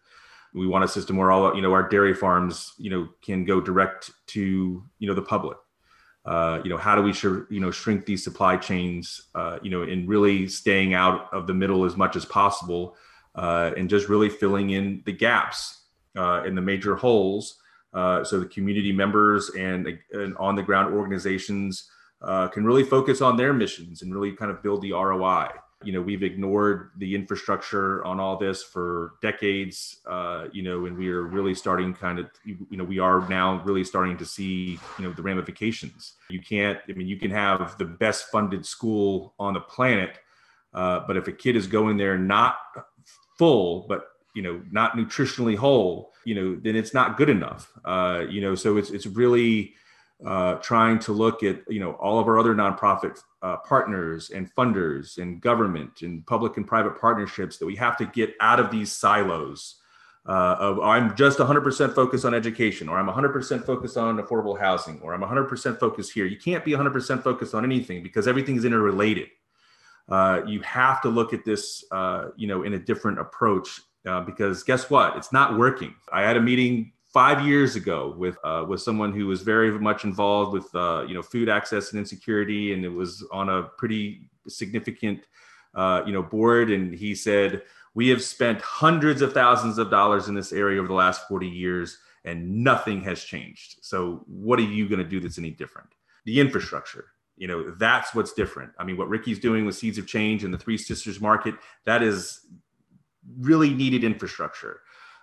We 0.54 0.66
want 0.66 0.84
a 0.84 0.88
system 0.88 1.16
where 1.16 1.30
all 1.30 1.54
you 1.54 1.62
know 1.62 1.72
our 1.72 1.88
dairy 1.88 2.14
farms 2.14 2.72
you 2.78 2.90
know 2.90 3.08
can 3.22 3.44
go 3.44 3.60
direct 3.60 4.10
to 4.28 4.82
you 4.98 5.08
know 5.08 5.14
the 5.14 5.22
public. 5.22 5.58
Uh, 6.24 6.60
you 6.64 6.70
know 6.70 6.76
how 6.76 6.94
do 6.94 7.02
we 7.02 7.12
sh- 7.12 7.46
you 7.50 7.60
know 7.60 7.70
shrink 7.70 8.06
these 8.06 8.24
supply 8.24 8.56
chains 8.56 9.28
uh, 9.34 9.58
you 9.62 9.70
know 9.70 9.82
and 9.82 10.08
really 10.08 10.48
staying 10.48 10.94
out 10.94 11.32
of 11.32 11.46
the 11.46 11.54
middle 11.54 11.84
as 11.84 11.96
much 11.96 12.16
as 12.16 12.24
possible 12.24 12.96
uh, 13.38 13.70
and 13.76 13.88
just 13.88 14.08
really 14.08 14.28
filling 14.28 14.70
in 14.70 15.02
the 15.06 15.12
gaps 15.12 15.82
uh, 16.16 16.42
in 16.44 16.54
the 16.54 16.62
major 16.62 16.96
holes 16.96 17.58
uh, 17.94 18.22
so 18.22 18.38
the 18.38 18.46
community 18.46 18.92
members 18.92 19.50
and, 19.50 19.98
and 20.12 20.36
on 20.36 20.54
the 20.54 20.62
ground 20.62 20.94
organizations 20.94 21.90
uh, 22.22 22.48
can 22.48 22.64
really 22.64 22.84
focus 22.84 23.20
on 23.20 23.36
their 23.36 23.52
missions 23.52 24.02
and 24.02 24.14
really 24.14 24.32
kind 24.32 24.50
of 24.50 24.62
build 24.62 24.82
the 24.82 24.92
ROI. 24.92 25.48
You 25.84 25.92
know, 25.92 26.02
we've 26.02 26.24
ignored 26.24 26.90
the 26.98 27.14
infrastructure 27.14 28.04
on 28.04 28.18
all 28.18 28.36
this 28.36 28.64
for 28.64 29.12
decades, 29.22 30.00
uh, 30.06 30.46
you 30.52 30.62
know, 30.62 30.86
and 30.86 30.98
we 30.98 31.08
are 31.08 31.22
really 31.22 31.54
starting 31.54 31.94
kind 31.94 32.18
of, 32.18 32.26
you 32.44 32.76
know, 32.76 32.82
we 32.82 32.98
are 32.98 33.26
now 33.28 33.62
really 33.64 33.84
starting 33.84 34.16
to 34.18 34.24
see, 34.24 34.78
you 34.98 35.04
know, 35.04 35.12
the 35.12 35.22
ramifications. 35.22 36.14
You 36.30 36.40
can't, 36.40 36.78
I 36.88 36.92
mean, 36.92 37.06
you 37.06 37.16
can 37.16 37.30
have 37.30 37.78
the 37.78 37.84
best 37.84 38.26
funded 38.32 38.66
school 38.66 39.34
on 39.38 39.54
the 39.54 39.60
planet, 39.60 40.18
uh, 40.74 41.00
but 41.06 41.16
if 41.16 41.28
a 41.28 41.32
kid 41.32 41.54
is 41.54 41.68
going 41.68 41.96
there 41.96 42.18
not 42.18 42.56
full, 43.38 43.86
but 43.88 44.08
you 44.34 44.42
know 44.42 44.62
not 44.70 44.92
nutritionally 44.92 45.56
whole 45.56 46.12
you 46.24 46.32
know 46.32 46.56
then 46.62 46.76
it's 46.76 46.94
not 46.94 47.16
good 47.16 47.28
enough 47.28 47.72
uh, 47.84 48.24
you 48.30 48.40
know 48.40 48.54
so 48.54 48.76
it's 48.76 48.90
it's 48.90 49.06
really 49.06 49.74
uh, 50.24 50.54
trying 50.56 50.98
to 50.98 51.12
look 51.12 51.42
at 51.42 51.60
you 51.68 51.80
know 51.80 51.92
all 51.94 52.20
of 52.20 52.28
our 52.28 52.38
other 52.38 52.54
nonprofit 52.54 53.18
uh, 53.42 53.56
partners 53.58 54.30
and 54.30 54.54
funders 54.54 55.18
and 55.18 55.40
government 55.40 56.02
and 56.02 56.24
public 56.26 56.56
and 56.56 56.68
private 56.68 57.00
partnerships 57.00 57.58
that 57.58 57.66
we 57.66 57.74
have 57.74 57.96
to 57.96 58.06
get 58.06 58.34
out 58.40 58.60
of 58.60 58.70
these 58.70 58.92
silos 58.92 59.76
uh, 60.26 60.56
of 60.58 60.78
I'm 60.80 61.16
just 61.16 61.38
100% 61.38 61.94
focused 61.94 62.24
on 62.24 62.34
education 62.34 62.88
or 62.88 62.98
I'm 62.98 63.08
100% 63.08 63.64
focused 63.64 63.96
on 63.96 64.18
affordable 64.18 64.60
housing 64.60 65.00
or 65.00 65.14
I'm 65.14 65.22
100% 65.22 65.80
focused 65.80 66.12
here. 66.12 66.26
You 66.26 66.36
can't 66.36 66.64
be 66.64 66.72
100% 66.72 67.22
focused 67.22 67.54
on 67.54 67.64
anything 67.64 68.02
because 68.02 68.28
everything 68.28 68.56
is 68.56 68.66
interrelated. 68.66 69.28
Uh, 70.08 70.42
you 70.46 70.60
have 70.62 71.02
to 71.02 71.08
look 71.08 71.34
at 71.34 71.44
this, 71.44 71.84
uh, 71.90 72.28
you 72.36 72.46
know, 72.46 72.62
in 72.62 72.74
a 72.74 72.78
different 72.78 73.18
approach 73.18 73.80
uh, 74.06 74.20
because 74.22 74.62
guess 74.62 74.88
what? 74.90 75.16
It's 75.16 75.32
not 75.32 75.58
working. 75.58 75.94
I 76.12 76.22
had 76.22 76.36
a 76.36 76.40
meeting 76.40 76.92
five 77.08 77.44
years 77.46 77.76
ago 77.76 78.14
with 78.16 78.36
uh, 78.44 78.64
with 78.68 78.80
someone 78.80 79.12
who 79.12 79.26
was 79.26 79.42
very 79.42 79.70
much 79.78 80.04
involved 80.04 80.52
with 80.52 80.74
uh, 80.74 81.04
you 81.06 81.14
know 81.14 81.22
food 81.22 81.48
access 81.48 81.90
and 81.90 81.98
insecurity, 81.98 82.72
and 82.72 82.84
it 82.84 82.88
was 82.88 83.26
on 83.32 83.48
a 83.48 83.64
pretty 83.76 84.30
significant 84.46 85.26
uh, 85.74 86.02
you 86.06 86.12
know 86.12 86.22
board. 86.22 86.70
And 86.70 86.94
he 86.94 87.14
said, 87.14 87.62
"We 87.94 88.08
have 88.08 88.22
spent 88.22 88.60
hundreds 88.60 89.20
of 89.20 89.32
thousands 89.32 89.78
of 89.78 89.90
dollars 89.90 90.28
in 90.28 90.34
this 90.34 90.52
area 90.52 90.78
over 90.78 90.88
the 90.88 90.94
last 90.94 91.28
40 91.28 91.46
years, 91.48 91.98
and 92.24 92.62
nothing 92.64 93.02
has 93.02 93.22
changed. 93.22 93.78
So 93.82 94.24
what 94.26 94.58
are 94.58 94.62
you 94.62 94.88
going 94.88 95.02
to 95.02 95.08
do 95.08 95.20
that's 95.20 95.38
any 95.38 95.50
different? 95.50 95.88
The 96.24 96.40
infrastructure." 96.40 97.06
You 97.38 97.48
know, 97.48 97.70
that's 97.70 98.14
what's 98.14 98.32
different. 98.32 98.72
I 98.78 98.84
mean, 98.84 98.96
what 98.96 99.08
Ricky's 99.08 99.38
doing 99.38 99.64
with 99.64 99.76
Seeds 99.76 99.98
of 99.98 100.06
Change 100.06 100.44
and 100.44 100.52
the 100.52 100.58
Three 100.58 100.76
Sisters 100.76 101.20
Market, 101.20 101.54
that 101.86 102.02
is 102.02 102.40
really 103.38 103.70
needed 103.70 104.04
infrastructure 104.04 104.80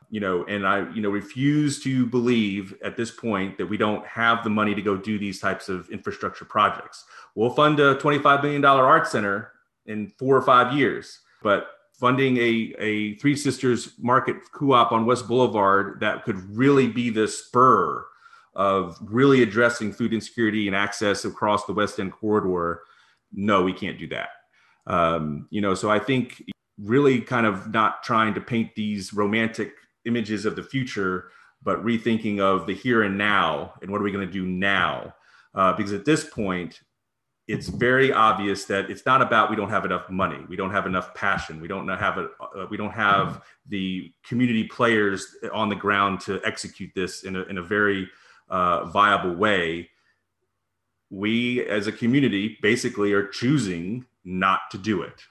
you 0.09 0.19
know 0.19 0.45
and 0.45 0.67
i 0.67 0.89
you 0.93 1.01
know 1.01 1.09
refuse 1.09 1.81
to 1.81 2.05
believe 2.05 2.75
at 2.83 2.95
this 2.95 3.11
point 3.11 3.57
that 3.57 3.65
we 3.65 3.77
don't 3.77 4.05
have 4.05 4.43
the 4.43 4.49
money 4.49 4.75
to 4.75 4.81
go 4.81 4.95
do 4.95 5.17
these 5.17 5.39
types 5.39 5.69
of 5.69 5.89
infrastructure 5.89 6.45
projects 6.45 7.05
we'll 7.35 7.49
fund 7.49 7.79
a 7.79 7.95
25 7.95 8.43
million 8.43 8.61
dollar 8.61 8.85
art 8.85 9.07
center 9.07 9.51
in 9.85 10.11
four 10.19 10.35
or 10.35 10.41
five 10.41 10.73
years 10.73 11.19
but 11.41 11.67
funding 11.93 12.37
a, 12.37 12.75
a 12.79 13.15
three 13.15 13.35
sisters 13.35 13.93
market 13.99 14.35
co-op 14.53 14.91
on 14.91 15.05
west 15.05 15.27
boulevard 15.27 15.99
that 15.99 16.23
could 16.23 16.39
really 16.55 16.87
be 16.87 17.09
the 17.09 17.27
spur 17.27 18.05
of 18.55 18.97
really 19.01 19.43
addressing 19.43 19.91
food 19.91 20.13
insecurity 20.13 20.67
and 20.67 20.75
access 20.75 21.25
across 21.25 21.65
the 21.65 21.73
west 21.73 21.99
end 21.99 22.11
corridor 22.11 22.81
no 23.33 23.63
we 23.63 23.73
can't 23.73 23.99
do 23.99 24.07
that 24.07 24.29
um, 24.87 25.47
you 25.49 25.61
know 25.61 25.73
so 25.73 25.89
i 25.89 25.99
think 25.99 26.41
really 26.77 27.21
kind 27.21 27.45
of 27.45 27.71
not 27.71 28.03
trying 28.03 28.33
to 28.33 28.41
paint 28.41 28.73
these 28.75 29.13
romantic 29.13 29.73
images 30.05 30.45
of 30.45 30.55
the 30.55 30.63
future, 30.63 31.31
but 31.63 31.83
rethinking 31.83 32.39
of 32.39 32.67
the 32.67 32.73
here 32.73 33.03
and 33.03 33.17
now 33.17 33.73
and 33.81 33.89
what 33.89 34.01
are 34.01 34.03
we 34.03 34.11
going 34.11 34.25
to 34.25 34.31
do 34.31 34.45
now? 34.45 35.13
Uh, 35.53 35.73
because 35.73 35.93
at 35.93 36.05
this 36.05 36.25
point, 36.25 36.81
it's 37.47 37.67
very 37.67 38.11
obvious 38.11 38.65
that 38.65 38.89
it's 38.89 39.05
not 39.05 39.21
about 39.21 39.51
we 39.51 39.55
don't 39.55 39.69
have 39.69 39.85
enough 39.85 40.09
money, 40.09 40.43
we 40.49 40.55
don't 40.55 40.71
have 40.71 40.87
enough 40.87 41.13
passion, 41.13 41.61
we 41.61 41.67
don't 41.67 41.87
have 41.87 42.17
a, 42.17 42.29
uh, 42.41 42.65
we 42.71 42.75
don't 42.75 42.91
have 42.91 43.43
the 43.67 44.11
community 44.27 44.63
players 44.63 45.35
on 45.53 45.69
the 45.69 45.75
ground 45.75 46.19
to 46.19 46.41
execute 46.43 46.89
this 46.95 47.23
in 47.23 47.35
a, 47.35 47.43
in 47.43 47.59
a 47.59 47.61
very 47.61 48.09
uh, 48.49 48.85
viable 48.85 49.35
way. 49.35 49.89
We 51.09 51.65
as 51.67 51.87
a 51.87 51.91
community 51.91 52.57
basically 52.61 53.13
are 53.13 53.27
choosing 53.27 54.05
not 54.23 54.61
to 54.71 54.77
do 54.77 55.03
it. 55.03 55.21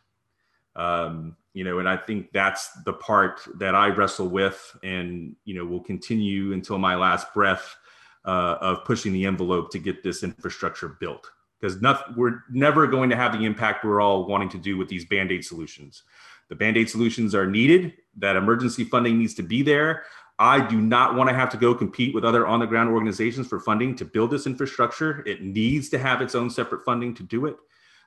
Um, 0.77 1.37
you 1.53 1.62
know, 1.62 1.79
and 1.79 1.88
I 1.88 1.96
think 1.96 2.33
that's 2.33 2.70
the 2.85 2.92
part 2.92 3.40
that 3.57 3.74
I 3.74 3.88
wrestle 3.88 4.29
with, 4.29 4.77
and 4.83 5.37
you 5.44 5.55
know, 5.55 5.64
will 5.64 5.83
continue 5.83 6.53
until 6.53 6.79
my 6.79 6.96
last 6.96 7.33
breath 7.33 7.77
uh, 8.24 8.57
of 8.61 8.85
pushing 8.85 9.12
the 9.12 9.24
envelope 9.24 9.70
to 9.70 9.79
get 9.79 10.03
this 10.03 10.22
infrastructure 10.22 10.88
built. 11.00 11.31
Because 11.61 11.81
we're 12.16 12.40
never 12.50 12.87
going 12.87 13.09
to 13.09 13.16
have 13.16 13.33
the 13.33 13.44
impact 13.44 13.85
we're 13.85 14.00
all 14.00 14.27
wanting 14.27 14.50
to 14.50 14.59
do 14.59 14.77
with 14.77 14.88
these 14.88 15.05
band 15.05 15.31
aid 15.31 15.44
solutions. 15.44 16.03
The 16.48 16.55
band 16.55 16.77
aid 16.77 16.90
solutions 16.90 17.35
are 17.35 17.46
needed. 17.46 17.94
That 18.18 18.37
emergency 18.37 18.85
funding 18.85 19.18
needs 19.18 19.35
to 19.35 19.42
be 19.42 19.62
there. 19.62 20.03
I 20.38 20.66
do 20.66 20.81
not 20.81 21.14
want 21.14 21.31
to 21.31 21.35
have 21.35 21.51
to 21.51 21.57
go 21.57 21.75
compete 21.75 22.14
with 22.14 22.25
other 22.25 22.47
on 22.47 22.61
the 22.61 22.66
ground 22.66 22.90
organizations 22.90 23.47
for 23.47 23.61
funding 23.61 23.94
to 23.97 24.05
build 24.05 24.31
this 24.31 24.47
infrastructure. 24.47 25.23
It 25.27 25.42
needs 25.42 25.88
to 25.90 25.99
have 25.99 26.20
its 26.20 26.35
own 26.35 26.51
separate 26.51 26.85
funding 26.85 27.14
to 27.14 27.23
do 27.23 27.47
it. 27.47 27.57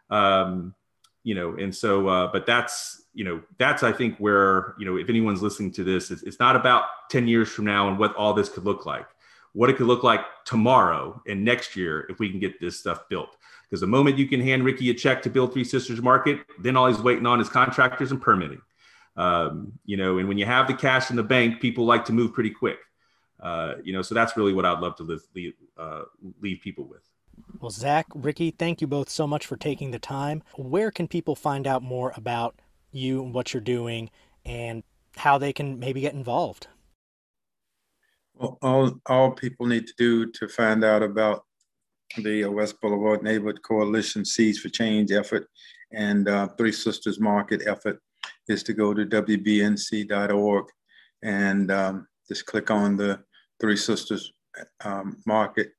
Um, 0.09 0.75
you 1.23 1.35
know, 1.35 1.55
and 1.55 1.73
so, 1.73 2.07
uh, 2.07 2.31
but 2.31 2.45
that's, 2.45 3.03
you 3.13 3.23
know, 3.23 3.41
that's, 3.57 3.83
I 3.83 3.91
think 3.91 4.17
where, 4.17 4.75
you 4.77 4.85
know, 4.85 4.97
if 4.97 5.09
anyone's 5.09 5.41
listening 5.41 5.71
to 5.73 5.83
this, 5.83 6.11
it's, 6.11 6.23
it's 6.23 6.39
not 6.39 6.55
about 6.55 6.85
10 7.09 7.27
years 7.27 7.49
from 7.49 7.65
now 7.65 7.89
and 7.89 7.97
what 7.97 8.15
all 8.15 8.33
this 8.33 8.49
could 8.49 8.63
look 8.63 8.85
like, 8.85 9.07
what 9.53 9.69
it 9.69 9.77
could 9.77 9.87
look 9.87 10.03
like 10.03 10.21
tomorrow 10.45 11.21
and 11.27 11.43
next 11.43 11.75
year 11.75 12.05
if 12.09 12.19
we 12.19 12.29
can 12.29 12.39
get 12.39 12.59
this 12.59 12.79
stuff 12.79 13.09
built. 13.09 13.35
Because 13.63 13.81
the 13.81 13.87
moment 13.87 14.17
you 14.17 14.27
can 14.27 14.39
hand 14.39 14.63
Ricky 14.63 14.89
a 14.89 14.93
check 14.93 15.21
to 15.23 15.29
build 15.29 15.51
Three 15.51 15.65
Sisters 15.65 16.01
Market, 16.01 16.39
then 16.59 16.77
all 16.77 16.87
he's 16.87 17.01
waiting 17.01 17.25
on 17.25 17.41
is 17.41 17.49
contractors 17.49 18.11
and 18.11 18.21
permitting. 18.21 18.61
Um, 19.17 19.73
you 19.85 19.97
know, 19.97 20.19
and 20.19 20.27
when 20.27 20.37
you 20.37 20.45
have 20.45 20.67
the 20.67 20.73
cash 20.73 21.09
in 21.09 21.15
the 21.15 21.23
bank, 21.23 21.59
people 21.59 21.85
like 21.85 22.05
to 22.05 22.13
move 22.13 22.33
pretty 22.33 22.51
quick. 22.51 22.77
Uh, 23.41 23.75
you 23.83 23.93
know, 23.93 24.01
so 24.01 24.15
that's 24.15 24.37
really 24.37 24.53
what 24.53 24.65
I'd 24.65 24.79
love 24.79 24.95
to 24.97 25.03
live, 25.03 25.21
leave, 25.35 25.53
uh, 25.77 26.03
leave 26.41 26.61
people 26.61 26.85
with. 26.85 27.01
Well, 27.59 27.71
Zach, 27.71 28.07
Ricky, 28.13 28.51
thank 28.51 28.81
you 28.81 28.87
both 28.87 29.09
so 29.09 29.27
much 29.27 29.45
for 29.45 29.57
taking 29.57 29.91
the 29.91 29.99
time. 29.99 30.43
Where 30.55 30.91
can 30.91 31.07
people 31.07 31.35
find 31.35 31.67
out 31.67 31.83
more 31.83 32.13
about 32.15 32.59
you 32.91 33.23
and 33.23 33.33
what 33.33 33.53
you're 33.53 33.61
doing 33.61 34.09
and 34.45 34.83
how 35.15 35.37
they 35.37 35.53
can 35.53 35.79
maybe 35.79 36.01
get 36.01 36.13
involved? 36.13 36.67
Well, 38.35 38.57
all, 38.61 38.99
all 39.07 39.31
people 39.31 39.65
need 39.65 39.87
to 39.87 39.93
do 39.97 40.31
to 40.31 40.47
find 40.47 40.83
out 40.83 41.01
about 41.01 41.45
the 42.17 42.45
West 42.45 42.79
Boulevard 42.81 43.23
Neighborhood 43.23 43.61
Coalition 43.63 44.23
Seeds 44.25 44.59
for 44.59 44.69
Change 44.69 45.11
effort 45.11 45.47
and 45.91 46.27
uh, 46.27 46.47
Three 46.49 46.71
Sisters 46.71 47.19
Market 47.19 47.63
effort 47.67 47.99
is 48.47 48.63
to 48.63 48.73
go 48.73 48.93
to 48.93 49.05
WBNC.org 49.05 50.65
and 51.23 51.71
um, 51.71 52.07
just 52.27 52.45
click 52.45 52.71
on 52.71 52.95
the 52.95 53.19
Three 53.59 53.77
Sisters 53.77 54.33
um, 54.83 55.17
Market 55.25 55.71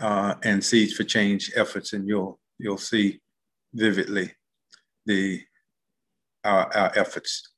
uh, 0.00 0.34
and 0.42 0.64
Seeds 0.64 0.94
for 0.94 1.04
Change 1.04 1.52
efforts, 1.56 1.92
and 1.92 2.08
you'll 2.08 2.38
you'll 2.58 2.78
see 2.78 3.20
vividly 3.74 4.32
the 5.06 5.42
our, 6.44 6.74
our 6.76 6.98
efforts 6.98 7.50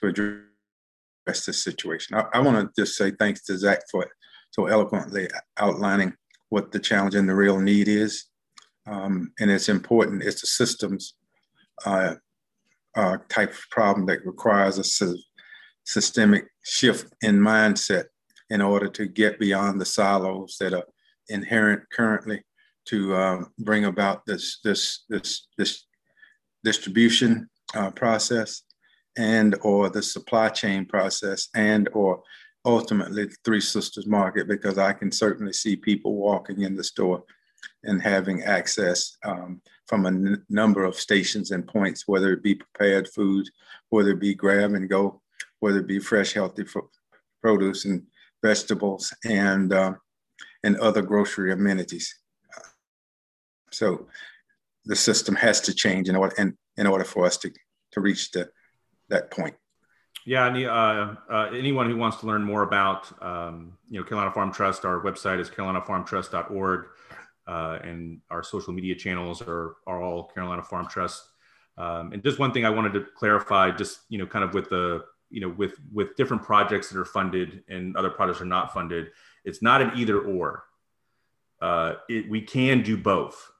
to 0.00 0.08
address 0.08 1.46
this 1.46 1.62
situation. 1.62 2.16
I, 2.16 2.26
I 2.34 2.40
want 2.40 2.56
to 2.74 2.82
just 2.82 2.96
say 2.96 3.12
thanks 3.12 3.44
to 3.44 3.58
Zach 3.58 3.80
for 3.90 4.06
so 4.50 4.66
eloquently 4.66 5.28
outlining 5.58 6.14
what 6.50 6.70
the 6.70 6.78
challenge 6.78 7.14
and 7.14 7.28
the 7.28 7.34
real 7.34 7.58
need 7.58 7.88
is, 7.88 8.26
um, 8.86 9.32
and 9.40 9.50
it's 9.50 9.68
important. 9.68 10.22
It's 10.22 10.42
a 10.42 10.46
systems 10.46 11.14
uh, 11.84 12.14
uh, 12.96 13.18
type 13.28 13.50
of 13.50 13.70
problem 13.70 14.06
that 14.06 14.24
requires 14.26 14.78
a 14.78 15.14
systemic 15.84 16.46
shift 16.62 17.12
in 17.22 17.38
mindset 17.38 18.04
in 18.50 18.60
order 18.60 18.88
to 18.88 19.06
get 19.06 19.38
beyond 19.38 19.80
the 19.80 19.84
silos 19.84 20.56
that 20.60 20.72
are 20.72 20.84
inherent 21.28 21.82
currently 21.92 22.42
to 22.86 23.16
um, 23.16 23.52
bring 23.58 23.86
about 23.86 24.24
this 24.26 24.60
this 24.62 25.04
this 25.08 25.46
this 25.56 25.86
distribution 26.62 27.48
uh, 27.74 27.90
process 27.90 28.62
and 29.16 29.56
or 29.62 29.88
the 29.88 30.02
supply 30.02 30.48
chain 30.48 30.84
process 30.84 31.48
and 31.54 31.88
or 31.92 32.22
ultimately 32.66 33.24
the 33.26 33.36
three 33.44 33.60
sisters 33.60 34.06
market 34.06 34.48
because 34.48 34.78
i 34.78 34.92
can 34.92 35.10
certainly 35.10 35.52
see 35.52 35.76
people 35.76 36.14
walking 36.14 36.62
in 36.62 36.74
the 36.76 36.84
store 36.84 37.22
and 37.84 38.02
having 38.02 38.42
access 38.42 39.16
um, 39.24 39.60
from 39.86 40.06
a 40.06 40.08
n- 40.08 40.44
number 40.48 40.84
of 40.84 40.94
stations 40.96 41.50
and 41.50 41.66
points 41.66 42.08
whether 42.08 42.32
it 42.32 42.42
be 42.42 42.54
prepared 42.54 43.08
food 43.08 43.48
whether 43.90 44.10
it 44.10 44.20
be 44.20 44.34
grab 44.34 44.72
and 44.72 44.88
go 44.88 45.20
whether 45.64 45.78
it 45.78 45.86
be 45.86 45.98
fresh, 45.98 46.34
healthy 46.34 46.62
produce 47.42 47.86
and 47.86 48.02
vegetables 48.42 49.14
and 49.24 49.72
uh, 49.72 49.94
and 50.62 50.76
other 50.76 51.00
grocery 51.00 51.52
amenities. 51.52 52.14
So 53.70 54.06
the 54.84 54.94
system 54.94 55.34
has 55.36 55.62
to 55.62 55.74
change 55.74 56.10
in 56.10 56.16
order 56.16 56.34
in, 56.36 56.58
in 56.76 56.86
order 56.86 57.04
for 57.04 57.24
us 57.24 57.38
to, 57.38 57.50
to 57.92 58.00
reach 58.02 58.30
the, 58.30 58.50
that 59.08 59.30
point. 59.30 59.54
Yeah, 60.26 60.46
and 60.46 60.66
uh, 60.66 61.14
uh, 61.32 61.50
anyone 61.54 61.88
who 61.88 61.96
wants 61.96 62.18
to 62.18 62.26
learn 62.26 62.42
more 62.42 62.62
about 62.62 63.10
um, 63.22 63.78
you 63.88 63.98
know 63.98 64.04
Carolina 64.04 64.32
Farm 64.32 64.52
Trust, 64.52 64.84
our 64.84 65.00
website 65.00 65.40
is 65.40 65.48
carolinafarmtrust.org, 65.48 66.86
uh, 67.46 67.78
and 67.82 68.20
our 68.30 68.42
social 68.42 68.72
media 68.72 68.94
channels 68.94 69.42
are 69.42 69.76
are 69.86 70.02
all 70.02 70.24
Carolina 70.24 70.62
Farm 70.62 70.86
Trust. 70.88 71.22
Um, 71.76 72.12
and 72.12 72.22
just 72.22 72.38
one 72.38 72.52
thing 72.52 72.64
I 72.64 72.70
wanted 72.70 72.92
to 72.94 73.06
clarify, 73.16 73.70
just 73.70 74.00
you 74.08 74.18
know, 74.18 74.26
kind 74.26 74.44
of 74.44 74.54
with 74.54 74.68
the 74.70 75.04
you 75.30 75.40
know 75.40 75.48
with 75.56 75.74
with 75.92 76.16
different 76.16 76.42
projects 76.42 76.88
that 76.88 76.98
are 76.98 77.04
funded 77.04 77.64
and 77.68 77.96
other 77.96 78.10
projects 78.10 78.40
are 78.40 78.46
not 78.46 78.72
funded, 78.72 79.08
it's 79.44 79.62
not 79.62 79.82
an 79.82 79.92
either 79.96 80.20
or. 80.20 80.64
Uh, 81.60 81.94
it, 82.08 82.28
we 82.28 82.42
can 82.42 82.82
do 82.82 82.96
both 82.96 83.50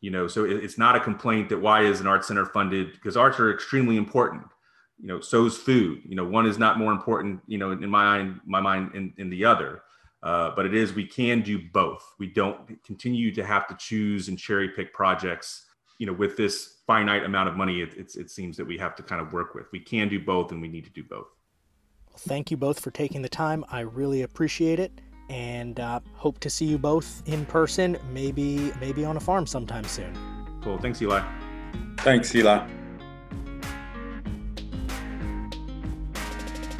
you 0.00 0.10
know 0.10 0.26
so 0.26 0.44
it's 0.44 0.78
not 0.78 0.96
a 0.96 1.00
complaint 1.00 1.48
that 1.48 1.58
why 1.58 1.82
is 1.82 2.00
an 2.00 2.06
art 2.06 2.24
center 2.24 2.46
funded 2.46 2.92
because 2.92 3.16
arts 3.16 3.38
are 3.38 3.52
extremely 3.52 3.96
important 3.96 4.42
you 4.98 5.06
know 5.06 5.20
so 5.20 5.46
is 5.46 5.56
food 5.56 6.00
you 6.06 6.16
know 6.16 6.24
one 6.24 6.46
is 6.46 6.58
not 6.58 6.78
more 6.78 6.92
important 6.92 7.40
you 7.46 7.58
know 7.58 7.72
in 7.72 7.88
my 7.88 8.04
mind 8.04 8.40
my 8.46 8.60
mind 8.60 8.90
in, 8.94 9.12
in 9.18 9.30
the 9.30 9.44
other 9.44 9.82
uh, 10.22 10.50
but 10.54 10.66
it 10.66 10.74
is 10.74 10.92
we 10.92 11.06
can 11.06 11.40
do 11.40 11.58
both 11.72 12.14
we 12.18 12.26
don't 12.26 12.82
continue 12.84 13.32
to 13.32 13.44
have 13.44 13.66
to 13.66 13.76
choose 13.78 14.28
and 14.28 14.38
cherry 14.38 14.68
pick 14.68 14.92
projects 14.92 15.66
you 15.98 16.06
know 16.06 16.12
with 16.12 16.36
this 16.36 16.78
finite 16.86 17.24
amount 17.24 17.48
of 17.48 17.56
money 17.56 17.80
it, 17.80 17.94
it 17.94 18.30
seems 18.30 18.56
that 18.56 18.66
we 18.66 18.76
have 18.76 18.94
to 18.94 19.02
kind 19.02 19.20
of 19.20 19.32
work 19.32 19.54
with 19.54 19.66
we 19.72 19.80
can 19.80 20.08
do 20.08 20.20
both 20.20 20.52
and 20.52 20.60
we 20.60 20.68
need 20.68 20.84
to 20.84 20.90
do 20.90 21.02
both 21.02 21.28
well, 22.08 22.18
thank 22.18 22.50
you 22.50 22.56
both 22.56 22.80
for 22.80 22.90
taking 22.90 23.22
the 23.22 23.28
time 23.28 23.64
i 23.70 23.80
really 23.80 24.22
appreciate 24.22 24.78
it 24.78 25.00
and 25.30 25.78
uh, 25.78 26.00
hope 26.14 26.40
to 26.40 26.50
see 26.50 26.66
you 26.66 26.76
both 26.76 27.22
in 27.26 27.46
person, 27.46 27.96
maybe 28.12 28.72
maybe 28.80 29.04
on 29.04 29.16
a 29.16 29.20
farm 29.20 29.46
sometime 29.46 29.84
soon. 29.84 30.12
Cool. 30.62 30.76
Thanks, 30.78 31.00
Eli. 31.00 31.22
Thanks, 31.98 32.34
Eli. 32.34 32.66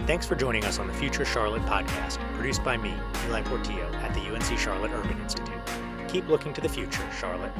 Thanks 0.07 0.27
for 0.27 0.35
joining 0.35 0.65
us 0.65 0.81
on 0.81 0.89
the 0.89 0.93
Future 0.95 1.25
Charlotte 1.25 1.63
podcast, 1.63 2.19
produced 2.41 2.65
by 2.65 2.75
me, 2.75 2.95
Eli 3.27 3.43
Portillo, 3.43 3.93
at 3.97 4.15
the 4.15 4.21
UNC 4.21 4.59
Charlotte 4.59 4.91
Urban 4.95 5.21
Institute. 5.21 5.61
Keep 6.09 6.27
looking 6.29 6.55
to 6.55 6.63
the 6.63 6.69
future, 6.71 7.07
Charlotte. 7.21 7.53